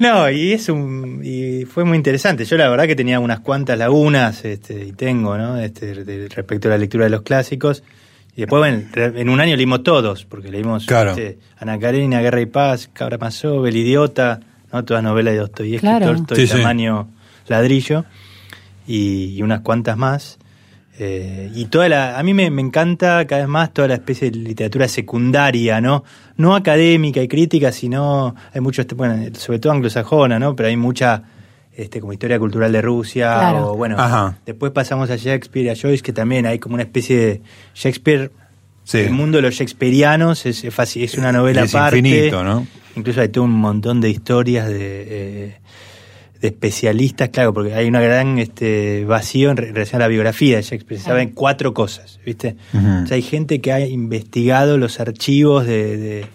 [0.04, 2.46] No, y es un y fue muy interesante.
[2.46, 5.58] Yo la verdad que tenía unas cuantas lagunas, este, y tengo, ¿no?
[5.58, 7.84] Este, de- respecto a la lectura de los clásicos.
[8.36, 8.84] Y después, bueno,
[9.20, 11.12] en un año leímos todos, porque leímos Claro.
[11.12, 14.40] este, Ana Karenina, Guerra y Paz, Cabra Mazó, El Idiota,
[14.72, 14.84] ¿no?
[14.84, 16.08] Todas novelas de Dostoyevsky, Claro.
[16.08, 16.58] Tolstoy, Sí, sí.
[16.58, 17.08] tamaño
[17.48, 18.06] ladrillo,
[18.88, 20.40] y, y unas cuantas más.
[21.00, 24.30] Eh, y toda la, a mí me, me encanta cada vez más toda la especie
[24.30, 26.04] de literatura secundaria, ¿no?
[26.38, 30.56] No académica y crítica, sino hay mucho, este, bueno, sobre todo anglosajona, ¿no?
[30.56, 31.24] Pero hay mucha
[31.76, 33.72] este, como historia cultural de Rusia, Claro.
[33.72, 34.38] o bueno, Ajá.
[34.46, 37.42] después pasamos a Shakespeare y a Joyce, que también hay como una especie de
[37.74, 38.32] Shakespeare,
[38.84, 39.00] Sí.
[39.00, 42.00] el mundo de los shakespearianos es, es, fácil, es una novela es aparte.
[42.00, 42.68] infinito, ¿no?
[42.98, 44.76] Incluso hay todo un montón de historias de,
[45.08, 45.56] eh,
[46.44, 50.58] de especialistas, claro, porque hay una gran este, vacío en re- relación a la biografía
[50.58, 51.00] de Shakespeare.
[51.00, 52.58] Se saben cuatro cosas, ¿viste?
[52.74, 56.26] O sea, hay gente que ha investigado los archivos de, de-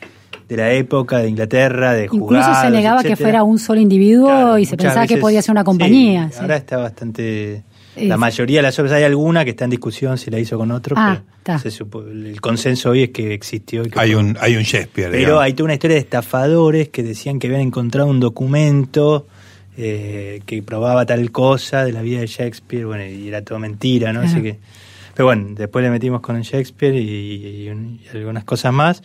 [0.48, 4.28] de la época de Inglaterra, de Incluso jugados, se negaba que fuera un solo individuo
[4.28, 6.30] Claro, y se pensaba que podía ser una compañía.
[6.32, 6.38] sí.
[6.40, 7.62] Ahora está bastante.
[7.94, 10.56] Es- La mayoría de las obras, hay alguna que está en discusión si la hizo
[10.56, 13.82] con otro, Ah, pero se supo- el consenso hoy es que existió.
[13.84, 15.10] y que Hay fue- un, hay un Shakespeare.
[15.10, 15.42] pero digamos.
[15.42, 19.26] hay toda una historia de estafadores que decían que habían encontrado un documento
[19.80, 24.12] eh, que probaba tal cosa de la vida de Shakespeare, bueno, y era todo mentira,
[24.12, 24.20] ¿no?
[24.20, 24.34] Claro.
[24.34, 24.58] Así que,
[25.14, 29.02] pero bueno, después le metimos con Shakespeare y, y un- y algunas cosas más.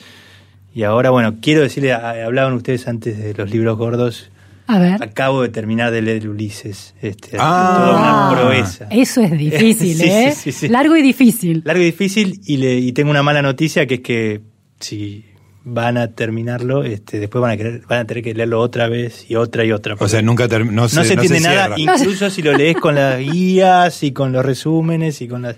[0.76, 4.32] Y ahora, bueno, quiero decirle, hablaban ustedes antes de los libros gordos.
[4.66, 5.04] A ver.
[5.04, 6.96] Acabo de terminar de leer Ulises.
[7.02, 7.76] Este, Ah.
[7.78, 8.00] toda
[8.32, 8.88] una proeza.
[8.90, 10.32] Eso es difícil, Sí, ¿eh?
[10.36, 10.68] sí, sí, sí.
[10.70, 11.62] Largo y difícil.
[11.66, 14.42] Largo y difícil y, le, y tengo una mala noticia que es que
[14.80, 15.26] si
[15.66, 19.26] van a terminarlo, este, después van a querer, van a tener que leerlo otra vez
[19.30, 19.96] y otra y otra.
[20.00, 21.96] O sea, nunca no, se, no se entiende nada, cierra.
[22.00, 25.56] incluso si lo lees con las guías y con los resúmenes y con las...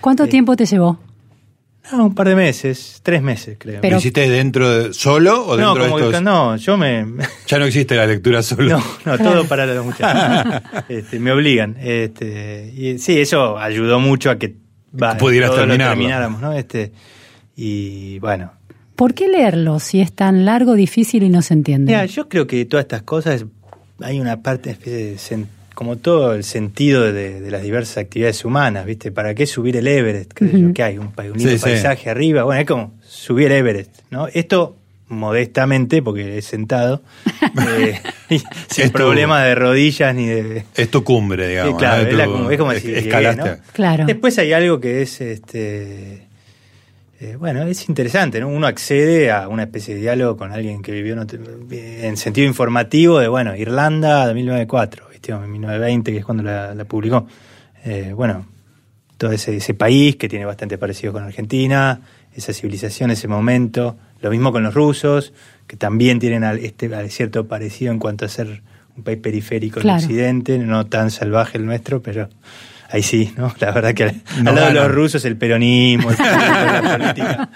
[0.00, 0.30] ¿Cuánto Sí.
[0.30, 0.98] tiempo te llevó?
[1.92, 3.80] No, un par de meses, tres meses creo.
[3.82, 6.22] Pero- ¿Lo hiciste dentro de, solo o no, dentro como de que- estos?
[6.22, 7.06] no, yo me...
[7.46, 8.78] Ya no existe la lectura solo.
[8.78, 10.62] No, no, todo para los muchachos.
[10.88, 11.76] Este, me obligan.
[11.80, 14.56] Este, y sí, eso ayudó mucho a que
[15.00, 15.92] va, Pudieras terminarlo.
[15.92, 16.52] termináramos, ¿no?
[16.54, 16.92] Este,
[17.54, 18.52] y bueno,
[18.96, 21.92] ¿Por qué leerlo si es tan largo, difícil y no se entiende?
[21.92, 23.44] Mira, yo creo que todas estas cosas
[24.00, 28.44] hay una parte especie de sen- como todo el sentido de, de las diversas actividades
[28.44, 29.10] humanas, ¿viste?
[29.10, 30.32] ¿Para qué subir el Everest?
[30.32, 30.44] ¿Qué?
[30.44, 30.72] Ujú.
[30.72, 30.98] ¿Qué hay?
[30.98, 31.64] Un, un lindo Sí, sí.
[31.64, 32.44] paisaje arriba.
[32.44, 34.28] Bueno, es como subir el Everest, ¿no?
[34.28, 34.76] Esto
[35.08, 37.02] modestamente, porque he sentado,
[37.68, 38.00] eh,
[38.70, 40.64] sin Es tu- problema de rodillas ni de...
[40.76, 41.72] Es tu cumbre, digamos.
[41.74, 42.08] Sí, claro, ¿no?
[42.08, 43.42] es, como, es como es- si llegué, escalaste.
[43.50, 43.56] ¿no?
[43.72, 44.06] Claro.
[44.06, 46.22] Después hay algo que es, este,
[47.20, 48.48] eh, bueno, es interesante, ¿no?
[48.48, 51.16] Uno accede a una especie de diálogo con alguien que vivió
[51.70, 55.32] en, sentido informativo de, bueno, Irlanda de 1904, ¿viste?
[55.32, 57.26] O en 1920, que es cuando la, la publicó.
[57.84, 58.46] Eh, bueno,
[59.18, 62.00] todo ese, ese país que tiene bastante parecido con Argentina,
[62.34, 63.96] esa civilización, ese momento.
[64.20, 65.32] Lo mismo con los rusos,
[65.66, 68.62] que también tienen al- este al cierto parecido en cuanto a ser
[68.96, 70.00] un país periférico Claro.
[70.00, 72.28] del occidente, no tan salvaje el nuestro, pero
[72.94, 73.52] ahí sí, ¿no?
[73.58, 76.98] La verdad que al, No al lado de los rusos el peronismo, el fascismo, la
[76.98, 77.50] política,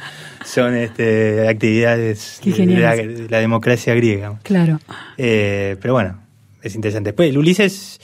[0.44, 3.18] son este, actividades de la, geniales.
[3.20, 4.40] de la democracia griega.
[4.42, 4.80] Claro.
[5.16, 6.20] Eh, pero bueno,
[6.60, 7.10] es interesante.
[7.10, 8.00] Después, el Ulises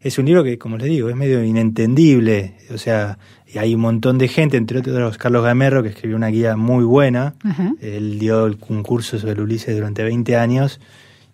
[0.00, 2.54] es un libro que, como les digo, es medio inentendible.
[2.74, 6.28] O sea, y hay un montón de gente, entre otros Carlos Gamerro, que escribió una
[6.28, 7.36] guía muy buena.
[7.42, 7.72] Ajá.
[7.80, 10.78] Él dio el concurso sobre el Ulises durante 20 años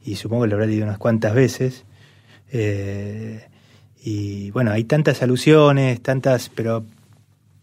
[0.05, 1.85] y supongo que lo habrá leído unas cuantas veces.
[2.53, 3.41] Eh,
[4.05, 6.85] y bueno, hay tantas alusiones, tantas, pero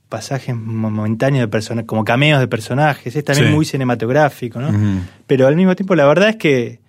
[0.07, 3.15] pasajes momentáneos de personajes, como cameos de personajes.
[3.15, 3.53] Es también Sí.
[3.53, 4.71] muy cinematográfico, ¿no?
[5.27, 6.79] Pero al mismo tiempo, la verdad es que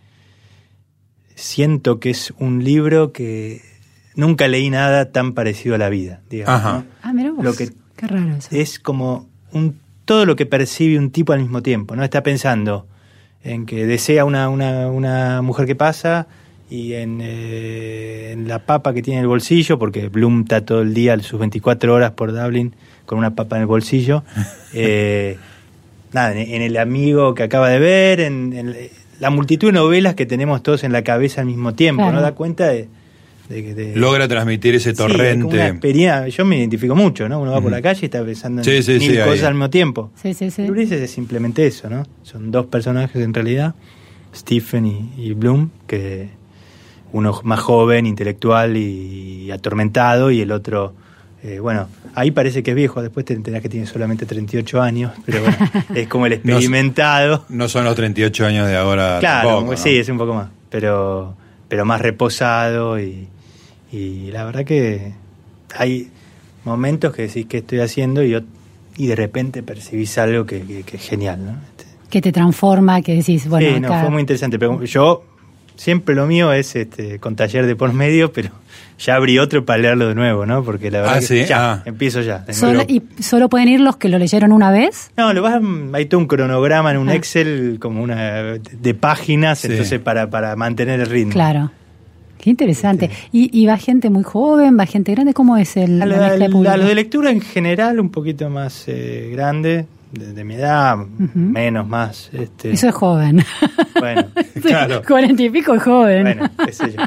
[1.34, 3.60] siento que es un libro que
[4.14, 6.60] nunca leí nada tan parecido a la vida, digamos.
[6.60, 6.72] Ajá.
[6.78, 6.84] ¿no?
[7.02, 7.44] Ah, mira vos.
[7.44, 8.48] Lo que- Qué raro eso.
[8.52, 12.02] Es como un, todo lo que percibe un tipo al mismo tiempo, ¿no?
[12.04, 12.86] Está pensando
[13.42, 16.26] en que desea una, una, una mujer que pasa
[16.70, 20.82] y en, eh, en la papa que tiene en el bolsillo, porque Bloom está todo
[20.82, 22.72] el día, sus 24 horas por Dublin,
[23.06, 24.22] con una papa en el bolsillo.
[24.72, 25.36] Eh,
[26.12, 28.76] nada, en, en el amigo que acaba de ver, en, en
[29.18, 32.16] la multitud de novelas que tenemos todos en la cabeza al mismo tiempo, Claro.
[32.18, 32.22] ¿no?
[32.22, 32.86] Da cuenta de...
[33.48, 35.66] de- de- Logra transmitir ese Sí, como una torrente.
[35.66, 37.40] experiencia, yo me identifico mucho, ¿no?
[37.40, 39.44] Uno va por la calle y está pensando en Sí, sí, mil sí, cosas ahí.
[39.46, 40.12] al mismo tiempo.
[40.22, 40.62] Sí, sí, sí.
[40.70, 42.04] Ulises es simplemente eso, ¿no?
[42.22, 43.74] Son dos personajes en realidad,
[44.32, 46.28] Stephen y, y Bloom, que
[47.12, 50.94] uno más joven, intelectual y atormentado, y el otro,
[51.42, 55.12] eh, bueno, ahí parece que es viejo, después te enterás que tiene solamente 38 años,
[55.26, 55.56] pero bueno,
[55.94, 57.44] es como el experimentado.
[57.48, 59.18] No son los 38 años de ahora.
[59.20, 59.76] Claro, tampoco, ¿no?
[59.76, 61.34] sí, es un poco más, pero,
[61.68, 63.26] pero más reposado y,
[63.92, 65.12] y la verdad que
[65.76, 66.10] hay
[66.64, 68.44] momentos que decís qué estoy haciendo y, ot-
[68.96, 71.52] y de repente percibís algo que, que- que es genial, ¿no?
[71.52, 75.24] Este, Que te transforma, que decís, bueno, sí, no, acá- fue muy interesante, pero yo
[75.80, 78.50] siempre lo mío es este con taller de por medio, pero
[78.98, 80.62] ya abrí otro para leerlo de nuevo, ¿no?
[80.62, 81.82] Porque la verdad Ah, que sí, ya, ah.
[81.86, 82.44] empiezo ya.
[82.52, 82.84] Solo-.
[82.86, 85.10] ¿Y solo pueden ir los que lo leyeron una vez?
[85.16, 85.60] No, lo vas,
[85.94, 87.14] hay todo un cronograma en un Ah.
[87.14, 89.68] Excel como una de páginas, Sí.
[89.70, 91.32] entonces para, para mantener el ritmo.
[91.32, 91.70] Claro.
[92.42, 93.10] Qué interesante.
[93.32, 95.34] ¿Y, ¿Y va gente muy joven, va gente grande?
[95.34, 96.76] ¿Cómo es el, A lo, la mezcla de a público?
[96.78, 100.96] lo de lectura en general un poquito más eh, grande, de, de mi edad,
[101.34, 102.30] menos, más.
[102.32, 103.44] Este, Eso es joven.
[103.98, 104.26] Bueno,
[104.62, 105.02] Claro.
[105.06, 106.22] Cuarenta y pico es joven.
[106.24, 107.02] bueno, qué sé yo.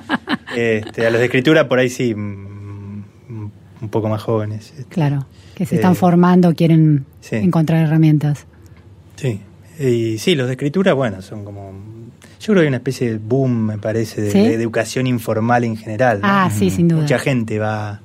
[0.56, 3.04] Este, a los de escritura por ahí sí, mm,
[3.82, 4.72] un poco más jóvenes.
[4.78, 7.36] este, Claro, que se Eh, están formando, quieren sí.
[7.38, 8.46] encontrar herramientas.
[9.16, 9.42] Sí,
[9.80, 11.72] y sí, los de escritura, bueno, son como...
[12.40, 14.38] Yo creo que hay una especie de boom, me parece, de, ¿Sí?
[14.40, 16.20] de educación informal en general.
[16.22, 16.28] ¿no?
[16.30, 17.02] Ah, sí, sin duda.
[17.02, 18.02] Mucha gente va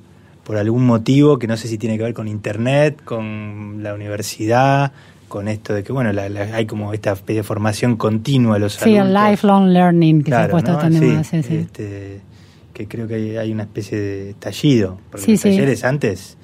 [0.49, 4.91] por algún motivo que no sé si tiene que ver con internet, con la universidad,
[5.27, 8.59] con esto de que, bueno, la- la- hay como esta especie de formación continua a
[8.59, 9.29] los Sí, el adultos.
[9.29, 10.89] lifelong learning que se ha Claro, puesto ¿no?
[10.89, 11.23] de Sí.
[11.43, 11.55] Sí, sí.
[11.57, 12.21] este,
[12.73, 14.97] que creo que hay, hay una especie de tallido.
[15.11, 15.49] Porque Sí, los sí.
[15.49, 16.35] talleres antes,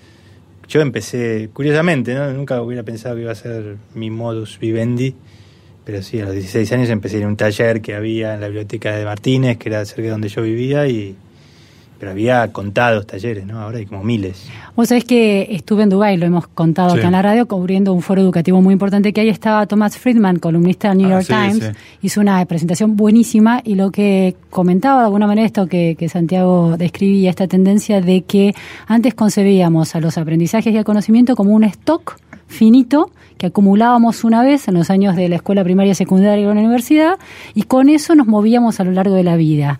[0.68, 2.32] yo empecé, curiosamente, ¿no?
[2.32, 5.16] nunca hubiera pensado que iba a ser mi modus vivendi,
[5.84, 8.96] pero sí, a los 16 años empecé en un taller que había en la biblioteca
[8.96, 11.16] de Martínez, que era cerca de donde yo vivía, y
[12.00, 13.60] pero había contados talleres, ¿no?
[13.60, 14.48] Ahora hay como miles.
[14.76, 16.98] Vos sabés que estuve en Dubái, lo hemos contado Sí.
[17.00, 20.40] acá en la radio, cubriendo un foro educativo muy importante que ahí estaba Thomas Friedman,
[20.40, 21.98] columnista del New Ah, York sí, Times, sí.
[22.04, 26.76] hizo una presentación buenísima y lo que comentaba de alguna manera esto que, que Santiago
[26.78, 28.54] describía, esta tendencia de que
[28.88, 32.18] antes concebíamos a los aprendizajes y al conocimiento como un stock
[32.56, 36.52] finito que acumulábamos una vez en los años de la escuela primaria, secundaria y la
[36.54, 37.20] universidad
[37.54, 39.78] y con eso nos movíamos a lo largo de la vida.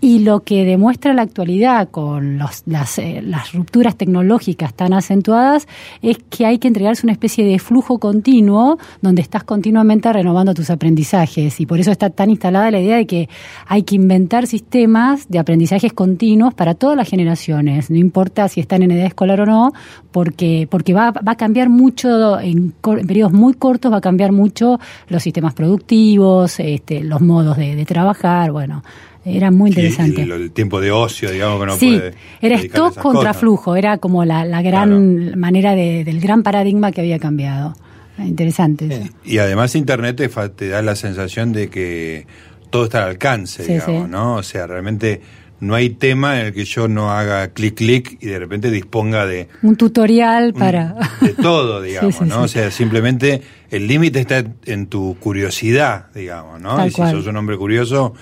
[0.00, 5.68] Y lo que demuestra la actualidad con los- las, eh, las rupturas tecnológicas tan acentuadas
[6.02, 10.68] es que hay que entregarse una especie de flujo continuo donde estás continuamente renovando tus
[10.68, 13.28] aprendizajes y por eso está tan instalada la idea de que
[13.68, 18.82] hay que inventar sistemas de aprendizajes continuos para todas las generaciones, no importa si están
[18.82, 19.72] en edad escolar o no,
[20.10, 22.07] porque, porque va, va a cambiar mucho
[22.40, 27.20] en, cor- en periodos muy cortos, va a cambiar mucho los sistemas productivos, este, los
[27.20, 28.82] modos de, de trabajar, bueno,
[29.24, 30.22] era muy interesante.
[30.22, 32.14] El, el tiempo de ocio, digamos, que no sí, puede.
[32.40, 33.36] era stock contra cosas.
[33.38, 37.74] flujo, era como la, la gran manera de- del gran paradigma que había cambiado.
[38.18, 38.88] Interesante.
[38.90, 39.10] Sí.
[39.34, 42.26] Y además Internet te, te da la sensación de que
[42.70, 44.10] todo está al alcance, Sí, digamos, sí.
[44.10, 44.34] ¿no?
[44.36, 45.20] O sea, realmente
[45.60, 49.26] no hay tema en el que yo no haga clic clic y de repente disponga
[49.26, 50.94] de, Un tutorial un- para...
[51.20, 52.36] de todo, digamos, Sí, sí, ¿no?
[52.36, 52.44] sí.
[52.44, 56.76] O sea, simplemente el límite está en tu curiosidad, digamos, ¿no?
[56.76, 57.10] Tal y si cual.
[57.12, 58.14] sos un hombre curioso,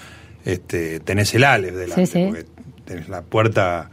[0.44, 2.24] este, tenés el Aleph delante, Sí, sí.
[2.26, 2.46] porque
[2.84, 3.90] tenés la puerta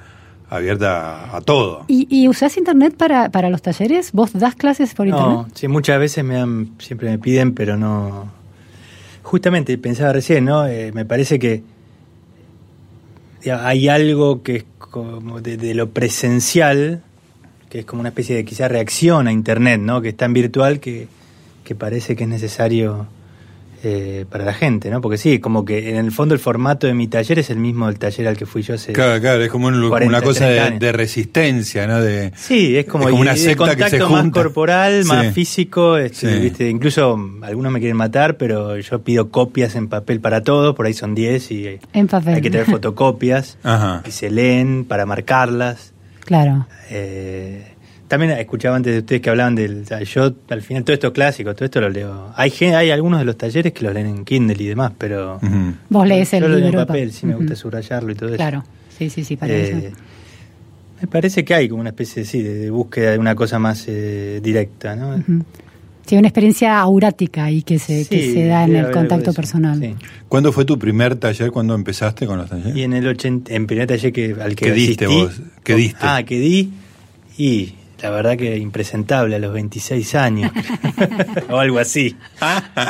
[0.49, 1.83] abierta a todo.
[1.87, 4.11] ¿Y, y usás internet para, para los talleres?
[4.11, 5.51] ¿Vos das clases por No, internet?
[5.55, 8.31] sí, muchas veces me dan, siempre me piden, pero no.
[9.23, 10.67] Justamente pensaba recién, ¿no?
[10.67, 11.63] Eh, me parece que
[13.51, 17.03] hay algo que es como de, de lo presencial,
[17.69, 20.01] que es como una especie de quizá reacción a Internet, ¿no?
[20.01, 21.07] Que es tan virtual que,
[21.63, 23.07] que parece que es necesario
[23.85, 25.01] eh, para la gente, ¿no?
[25.01, 27.87] Porque sí, como que en el fondo el formato de mi taller es el mismo
[27.87, 28.93] del taller al que fui yo hace...
[28.93, 31.99] Claro, claro, es como un- 40, una cosa 30 de, resistencia, ¿no?
[32.01, 35.33] De, Sí, es como, Es como una de secta que contacto se más corporal, más
[35.33, 35.97] físico.
[35.97, 36.39] este, Sí.
[36.39, 36.69] ¿viste?
[36.69, 40.93] Incluso algunos me quieren matar, pero yo pido copias en papel para todos, por ahí
[40.93, 42.35] son 10 y En papel.
[42.35, 44.01] hay que tener fotocopias Ajá.
[44.07, 45.91] y se leen para marcarlas.
[46.21, 46.67] Claro.
[46.89, 47.72] Eh,
[48.13, 49.85] también escuchaba antes de ustedes que hablaban del.
[50.05, 52.31] Yo, al final, todo esto clásico, todo esto lo leo.
[52.35, 55.39] Hay, hay algunos de los talleres que los leen en Kindle y demás, pero.
[55.89, 56.81] Vos lees el yo lo leo libro.
[56.81, 58.37] en papel, sí me gusta subrayarlo y todo eso.
[58.37, 58.63] Claro.
[58.97, 59.95] Sí, sí, sí, para Eh, eso.
[61.01, 63.85] me parece que hay como una especie sí, de, de búsqueda de una cosa más
[63.87, 65.23] eh, directa, ¿no?
[66.05, 69.79] Sí, una experiencia aurática y que se, que se da en el contacto personal.
[69.79, 69.95] sí.
[70.27, 71.49] ¿Cuándo fue tu primer taller?
[71.51, 72.75] ¿Cuándo empezaste con los talleres?
[72.75, 75.41] Y en el 80, en primer taller que, al que ¿Qué diste vos?
[75.63, 75.97] ¿Qué diste?
[76.01, 76.71] Ah, que di
[77.37, 77.73] y
[78.03, 80.51] la verdad que impresentable a los 26 años
[81.49, 82.15] o algo así.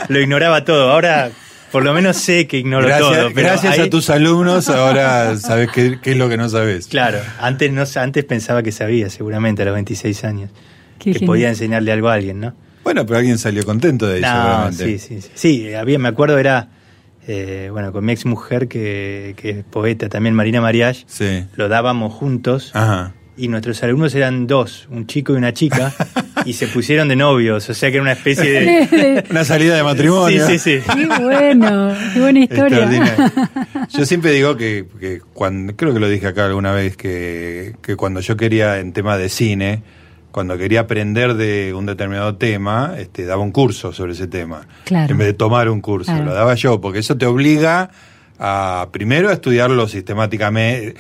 [0.10, 0.92] Lo ignoraba todo.
[0.92, 1.30] Ahora
[1.72, 3.32] por lo menos sé que ignoro gracias todo.
[3.34, 6.88] pero gracias ahí- a tus alumnos ahora sabes qué, qué es lo que no sabes.
[6.88, 10.52] Claro, antes no antes pensaba que sabía seguramente a los 26 años
[11.00, 11.26] Qué que genial.
[11.28, 12.54] podía enseñarle algo a alguien, ¿no?
[12.84, 14.86] Bueno, pero alguien salió contento de ahí No, seguramente.
[14.86, 15.30] sí, sí, sí.
[15.34, 16.68] Sí, había, me acuerdo era,
[17.28, 21.46] eh, bueno, con mi ex mujer que, que es poeta también, Marina Mariach, Sí.
[21.56, 23.14] lo dábamos juntos Ajá.
[23.38, 25.94] Y nuestros alumnos eran dos, un chico y una chica,
[26.46, 29.24] y se pusieron de novios, o sea que era una especie de...
[29.30, 30.46] Una salida de matrimonio.
[30.48, 30.92] Sí, sí, sí.
[30.94, 33.32] Qué bueno, qué buena historia.
[33.90, 37.96] Yo siempre digo que, que cuando, creo que lo dije acá alguna vez, que, que
[37.96, 39.82] cuando yo quería en tema de cine,
[40.32, 44.68] cuando quería aprender de un determinado tema, este, daba un curso sobre ese tema.
[44.86, 45.12] Claro.
[45.12, 46.26] En vez de tomar un curso, Claro.
[46.26, 47.90] lo daba yo, porque eso te obliga
[48.40, 50.96] a primero a estudiarlo sistemáticamente.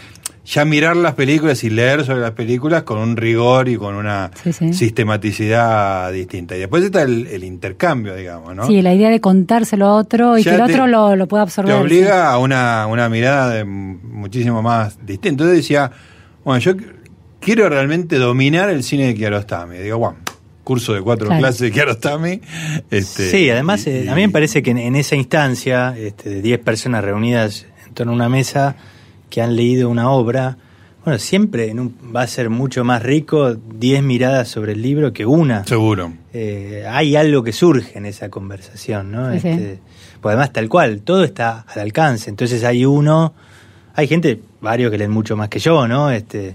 [0.45, 4.29] Ya mirar las películas y leer sobre las películas con un rigor y con una
[4.43, 4.73] Sí, sí.
[4.73, 6.55] sistematicidad distinta.
[6.55, 8.67] Y después está el, el intercambio, digamos, ¿no?
[8.67, 11.27] Sí, la idea de contárselo a otro y Ya que el te- otro lo, lo
[11.27, 11.73] pueda absorber.
[11.73, 15.29] Te obliga a una, una mirada de muchísimo más distinta.
[15.29, 15.91] Entonces decía,
[16.43, 16.91] bueno, yo qu-
[17.39, 19.77] quiero realmente dominar el cine de Kiarostami.
[19.77, 20.17] Digo, bueno,
[20.63, 21.39] curso de cuatro Claro.
[21.41, 22.41] clases de Kiarostami.
[22.91, 25.95] Este, sí, además y- eh, y- a mí me parece que en, en esa instancia,
[25.97, 28.75] este, de 10 personas reunidas en torno a una mesa
[29.33, 30.57] que han leído una obra,
[31.03, 35.11] bueno, siempre en un- va a ser mucho más rico 10 miradas sobre el libro
[35.11, 35.65] que una.
[35.65, 36.13] Seguro.
[36.33, 39.33] Eh, hay algo que surge en esa conversación, ¿no?
[39.33, 39.47] Sí, sí.
[39.47, 39.79] Este,
[40.21, 42.29] pues además tal cual, todo está al alcance.
[42.29, 43.33] Entonces hay uno,
[43.95, 46.11] hay gente, varios que leen mucho más que yo, ¿no?
[46.11, 46.53] Este,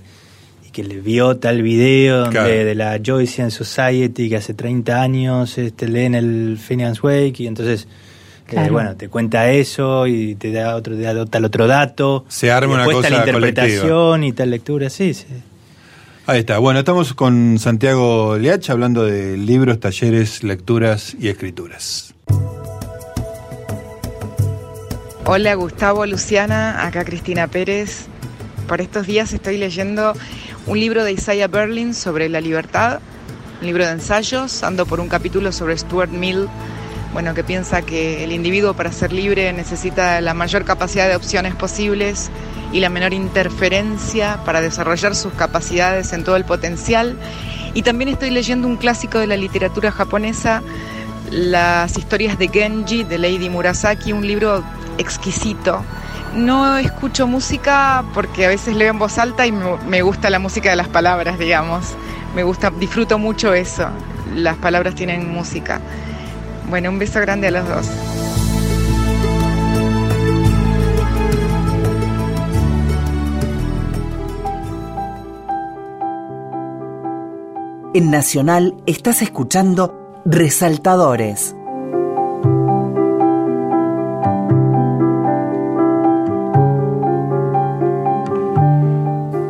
[0.64, 2.48] y que le vio tal video donde- Claro.
[2.48, 7.88] de la Joycean Society que hace 30 años este, leen el Phineas Wake y entonces,
[8.48, 8.72] eh, Claro.
[8.72, 12.24] bueno, te cuenta eso y te da otro, te da tal otro dato.
[12.28, 15.26] Se arma una cosa la interpretación y tal lectura, sí, sí.
[16.26, 16.58] Ahí está.
[16.58, 22.14] Bueno, estamos con Santiago Leach hablando de libros, talleres, lecturas y escrituras.
[25.24, 28.06] Hola Gustavo, Luciana, acá Cristina Pérez.
[28.66, 30.14] Por estos días estoy leyendo
[30.66, 33.00] un libro de Isaiah Berlin sobre la libertad,
[33.60, 36.48] un libro de ensayos, ando por un capítulo sobre Stuart Mill,
[37.12, 41.54] bueno, que piensa que el individuo para ser libre necesita la mayor capacidad de opciones
[41.54, 42.30] posibles
[42.72, 47.16] y la menor interferencia para desarrollar sus capacidades en todo el potencial.
[47.74, 50.62] Y también estoy leyendo un clásico de la literatura japonesa,
[51.30, 54.62] las historias de Genji de Lady Murasaki, un libro
[54.98, 55.82] exquisito.
[56.34, 60.70] No escucho música porque a veces leo en voz alta y me gusta la música
[60.70, 61.94] de las palabras, digamos.
[62.34, 63.88] Me gusta, disfruto mucho eso.
[64.34, 65.80] Las palabras tienen música.
[66.68, 67.86] Bueno, un beso grande a los dos.
[77.94, 81.56] En Nacional estás escuchando Resaltadores.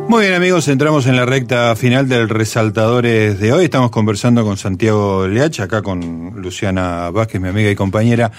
[0.09, 3.65] Muy bien amigos, entramos en la recta final del Resaltadores de hoy.
[3.65, 8.31] Estamos conversando con Santiago Leach, acá con Luciana Vázquez, mi amiga y compañera,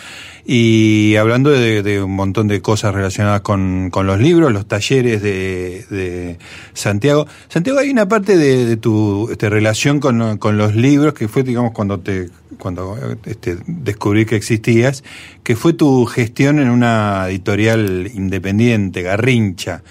[0.44, 5.86] y hablando de, un montón de cosas relacionadas con, con los libros, los talleres de,
[5.90, 6.38] de
[6.72, 7.28] Santiago.
[7.48, 11.44] Santiago, hay una parte de, de tu este, relación con, con los libros que fue,
[11.44, 15.04] digamos, cuando te cuando este, descubrí que existías,
[15.44, 19.82] que fue tu gestión en una editorial independiente, Garrincha.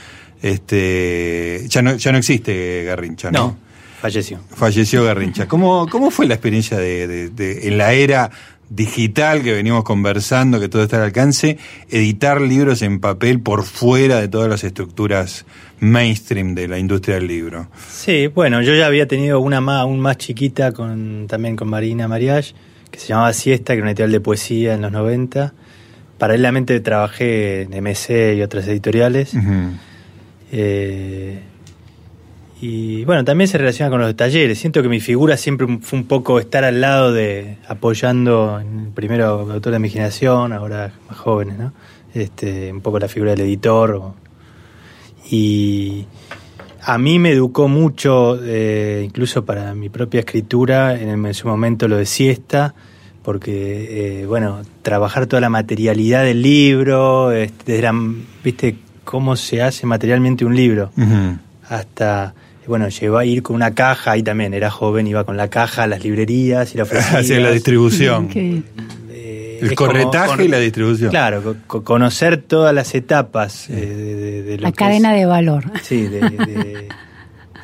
[0.41, 3.39] Este, ya no, ya no existe Garrincha, ¿no?
[3.39, 3.57] No,
[4.01, 4.39] falleció.
[4.49, 5.47] Falleció Garrincha.
[5.47, 8.29] ¿Cómo, cómo fue la experiencia de, de- de- en la era
[8.69, 11.57] digital que venimos conversando, que todo está al alcance,
[11.89, 15.45] editar libros en papel por fuera de todas las estructuras
[15.79, 17.67] mainstream de la industria del libro?
[17.89, 22.07] Sí, bueno, yo ya había tenido una más, aún más chiquita con también con Marina
[22.07, 22.53] Mariage,
[22.91, 25.53] que se llamaba Siesta, que era una editorial de poesía en los 90.
[26.19, 29.33] Paralelamente trabajé en MC y otras editoriales.
[29.33, 29.71] Ujú.
[30.51, 31.39] Eh,
[32.61, 34.59] y bueno, también se relaciona con los talleres.
[34.59, 39.25] Siento que mi figura siempre fue un poco estar al lado de, apoyando, en- primero
[39.51, 41.71] autor de mi generación, ahora más jóvenes, ¿no?
[42.13, 44.13] Este, un poco la figura del editor.
[45.31, 46.05] y
[46.81, 51.87] a mí me educó mucho, eh, incluso para mi propia escritura, en, el- su momento
[51.87, 52.73] lo de siesta,
[53.21, 57.77] porque, eh, bueno, trabajar toda la materialidad del libro, este,
[58.43, 58.75] viste
[59.09, 60.91] cómo se hace materialmente un libro,
[61.67, 62.35] hasta,
[62.67, 65.83] bueno, llegó a ir con una caja, ahí también era joven, iba con la caja
[65.83, 67.17] a las librerías y la ofrecía.
[67.19, 68.29] Hacia la distribución.
[68.35, 71.09] Eh, El como corretaje con- y la distribución.
[71.09, 75.13] Claro, co- co- conocer todas las etapas eh, de, de- de lo la que cadena
[75.15, 75.63] es- de valor.
[75.81, 76.87] Sí, de, de-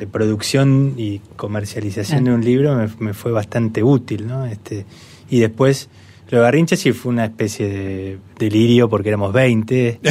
[0.00, 4.46] de producción y comercialización de un libro me, me fue bastante útil, ¿no?
[4.46, 4.84] Este,
[5.30, 5.88] y después,
[6.30, 10.00] lo de Garrincha sí fue una especie de delirio porque éramos 20.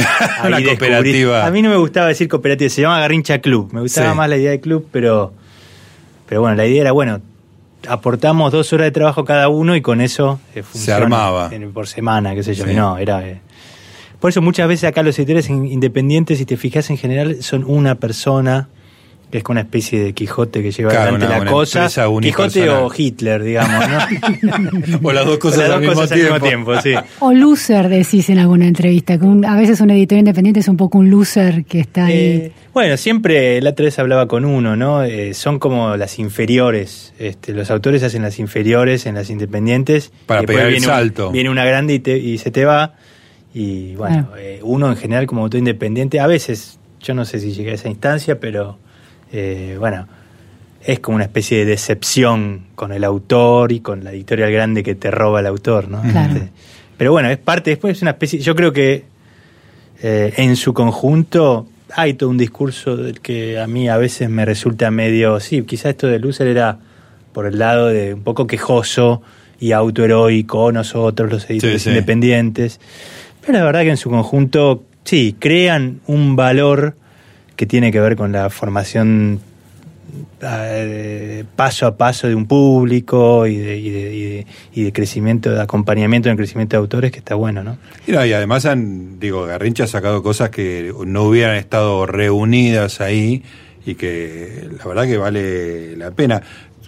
[0.46, 1.46] Una descubrí- cooperativa.
[1.46, 3.70] A mí no me gustaba decir cooperativa, se llama Garrincha Club.
[3.72, 4.16] Me gustaba Sí.
[4.16, 5.32] más la idea de club, pero,
[6.28, 7.20] pero bueno, la idea era, bueno,
[7.88, 11.50] aportamos dos horas de trabajo cada uno y con eso eh, funciona armaba.
[11.52, 12.64] en- por semana, qué sé yo.
[12.64, 12.74] Sí.
[12.74, 13.26] No, era...
[13.28, 13.40] eh,
[14.20, 17.62] por eso muchas veces acá los editores in- independientes, si te fijas en general, son
[17.66, 18.68] una persona
[19.30, 21.88] que es como una especie de Quijote que lleva Claro, adelante una- la una cosa.
[22.20, 23.98] Quijote o Hitler, digamos, ¿no?
[25.02, 26.94] O las dos cosas, Las dos al, mismo cosas al mismo tiempo, sí.
[27.20, 29.18] O loser, decís en alguna entrevista.
[29.18, 32.14] Que un- a veces un editor independiente es un poco un loser que está ahí.
[32.16, 35.02] Eh, bueno, siempre la otra vez hablaba con uno, ¿no?
[35.02, 37.12] Eh, son como las inferiores.
[37.18, 40.12] Este, los autores hacen las inferiores en las independientes.
[40.26, 41.30] Para y pegar el viene un- salto.
[41.32, 42.94] viene una grande y, te- y se te va.
[43.52, 47.52] Y bueno, eh, uno en general como autor independiente, a veces yo no sé si
[47.54, 48.78] llegué a esa instancia, pero
[49.32, 50.06] eh, bueno,
[50.82, 54.94] es como una especie de decepción con el autor y con la editorial grande que
[54.94, 56.00] te roba el autor, ¿no?
[56.02, 56.34] Claro.
[56.34, 56.48] Este,
[56.96, 59.04] pero bueno, es parte, después es una especie, yo creo que
[60.02, 64.44] eh, en su conjunto hay todo un discurso del que a mí a veces me
[64.44, 66.78] resulta medio, sí, quizá esto de Lucer era
[67.32, 69.22] por el lado de un poco quejoso
[69.60, 71.90] y autoheroico, nosotros los editores Sí, sí.
[71.90, 72.80] independientes,
[73.40, 76.94] pero la verdad que en su conjunto, sí, crean un valor
[77.56, 79.40] que tiene que ver con la formación
[80.42, 84.92] eh, paso a paso de un público y de, y de- y de- y de
[84.92, 87.78] crecimiento, de acompañamiento en el crecimiento de autores que está bueno, ¿no?
[88.06, 93.00] Y, no, y además, han, digo, Garrincha ha sacado cosas que no hubieran estado reunidas
[93.00, 93.42] ahí
[93.84, 96.42] y que la verdad que vale la pena.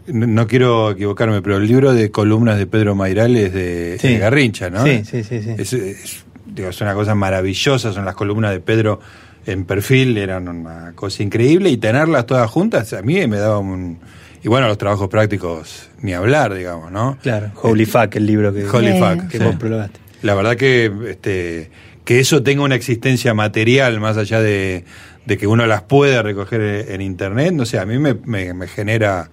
[0.06, 4.08] No, no quiero equivocarme, pero el libro de columnas de Pedro Mairal es de, Sí.
[4.08, 4.84] de Garrincha, ¿no?
[4.84, 5.54] Sí, sí, sí, sí.
[5.58, 9.00] Es, es- digo, es una cosa maravillosa, son las columnas de Pedro
[9.49, 13.99] en perfil, eran una cosa increíble y tenerlas todas juntas a mí me daba un...
[14.42, 17.18] Y bueno, los trabajos prácticos, ni hablar, digamos, ¿no?
[17.22, 18.92] Claro, Holy Fuck, el libro que, Holy.
[18.99, 19.28] Fuck.
[19.28, 19.44] que sí.
[19.44, 19.99] vos prologaste.
[20.22, 21.70] La verdad que este
[22.05, 24.84] que eso tenga una existencia material más allá de,
[25.26, 28.66] de que uno las pueda recoger en internet, no sé, a mí me, me- me
[28.68, 29.28] genera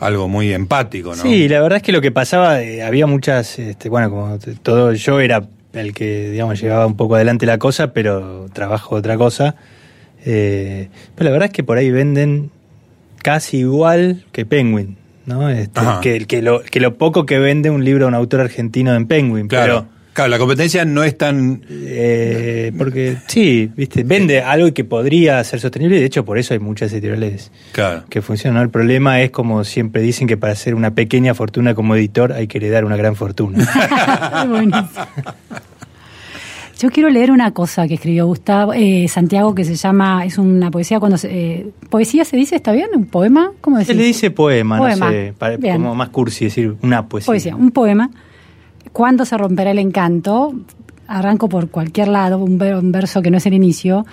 [0.00, 1.22] algo muy empático, ¿no?
[1.22, 4.92] Sí, la verdad es que lo que pasaba, eh, había muchas, este, bueno, como todo,
[4.92, 5.42] yo era
[5.72, 9.56] el que, digamos, llevaba un poco adelante la cosa, pero trabajo otra cosa.
[10.24, 12.50] Eh, pero la verdad es que por ahí venden
[13.22, 14.96] casi igual que Penguin,
[15.26, 15.48] ¿no?
[15.48, 18.94] Este, que, que, lo, que lo poco que vende un libro de un autor argentino
[18.94, 19.86] en Penguin, claro.
[20.20, 25.60] Claro, la competencia no es tan eh, porque sí, viste, vende algo que podría ser
[25.60, 28.04] sostenible y de hecho por eso hay muchas editoriales claro.
[28.10, 28.56] que funcionan.
[28.58, 28.62] ¿no?
[28.62, 32.48] El problema es, como siempre dicen, que para hacer una pequeña fortuna como editor hay
[32.48, 33.66] que heredar una gran fortuna.
[36.78, 40.70] Yo quiero leer una cosa que escribió Gustavo eh, Santiago que se llama, es una
[40.70, 42.88] poesía cuando se, eh, poesía se dice, ¿está bien?
[42.94, 43.52] ¿Un poema?
[43.62, 45.06] ¿Cómo Se le dice poema, Poema.
[45.06, 47.26] no sé, para- como más cursi decir una poesía.
[47.26, 48.10] Poesía, un poema.
[48.92, 50.54] ¿Cuándo se romperá el encanto?
[51.06, 54.06] Arranco por cualquier lado, un, ver- un verso que no es el inicio.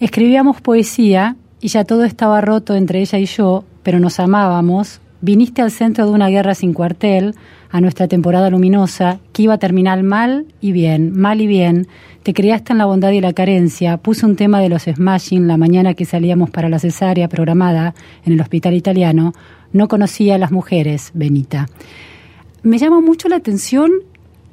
[0.00, 5.00] Escribíamos poesía y ya todo estaba roto entre ella y yo, pero nos amábamos.
[5.20, 7.34] Viniste al centro de una guerra sin cuartel,
[7.70, 11.86] a nuestra temporada luminosa, que iba a terminar mal y bien, mal y bien.
[12.24, 13.96] Te criaste en la bondad y la carencia.
[13.98, 17.94] Puse un tema de los Smashing la mañana que salíamos para la cesárea programada
[18.24, 19.32] en el hospital italiano.
[19.72, 21.68] No conocía a las mujeres, Benita
[22.62, 23.90] me llama mucho la atención,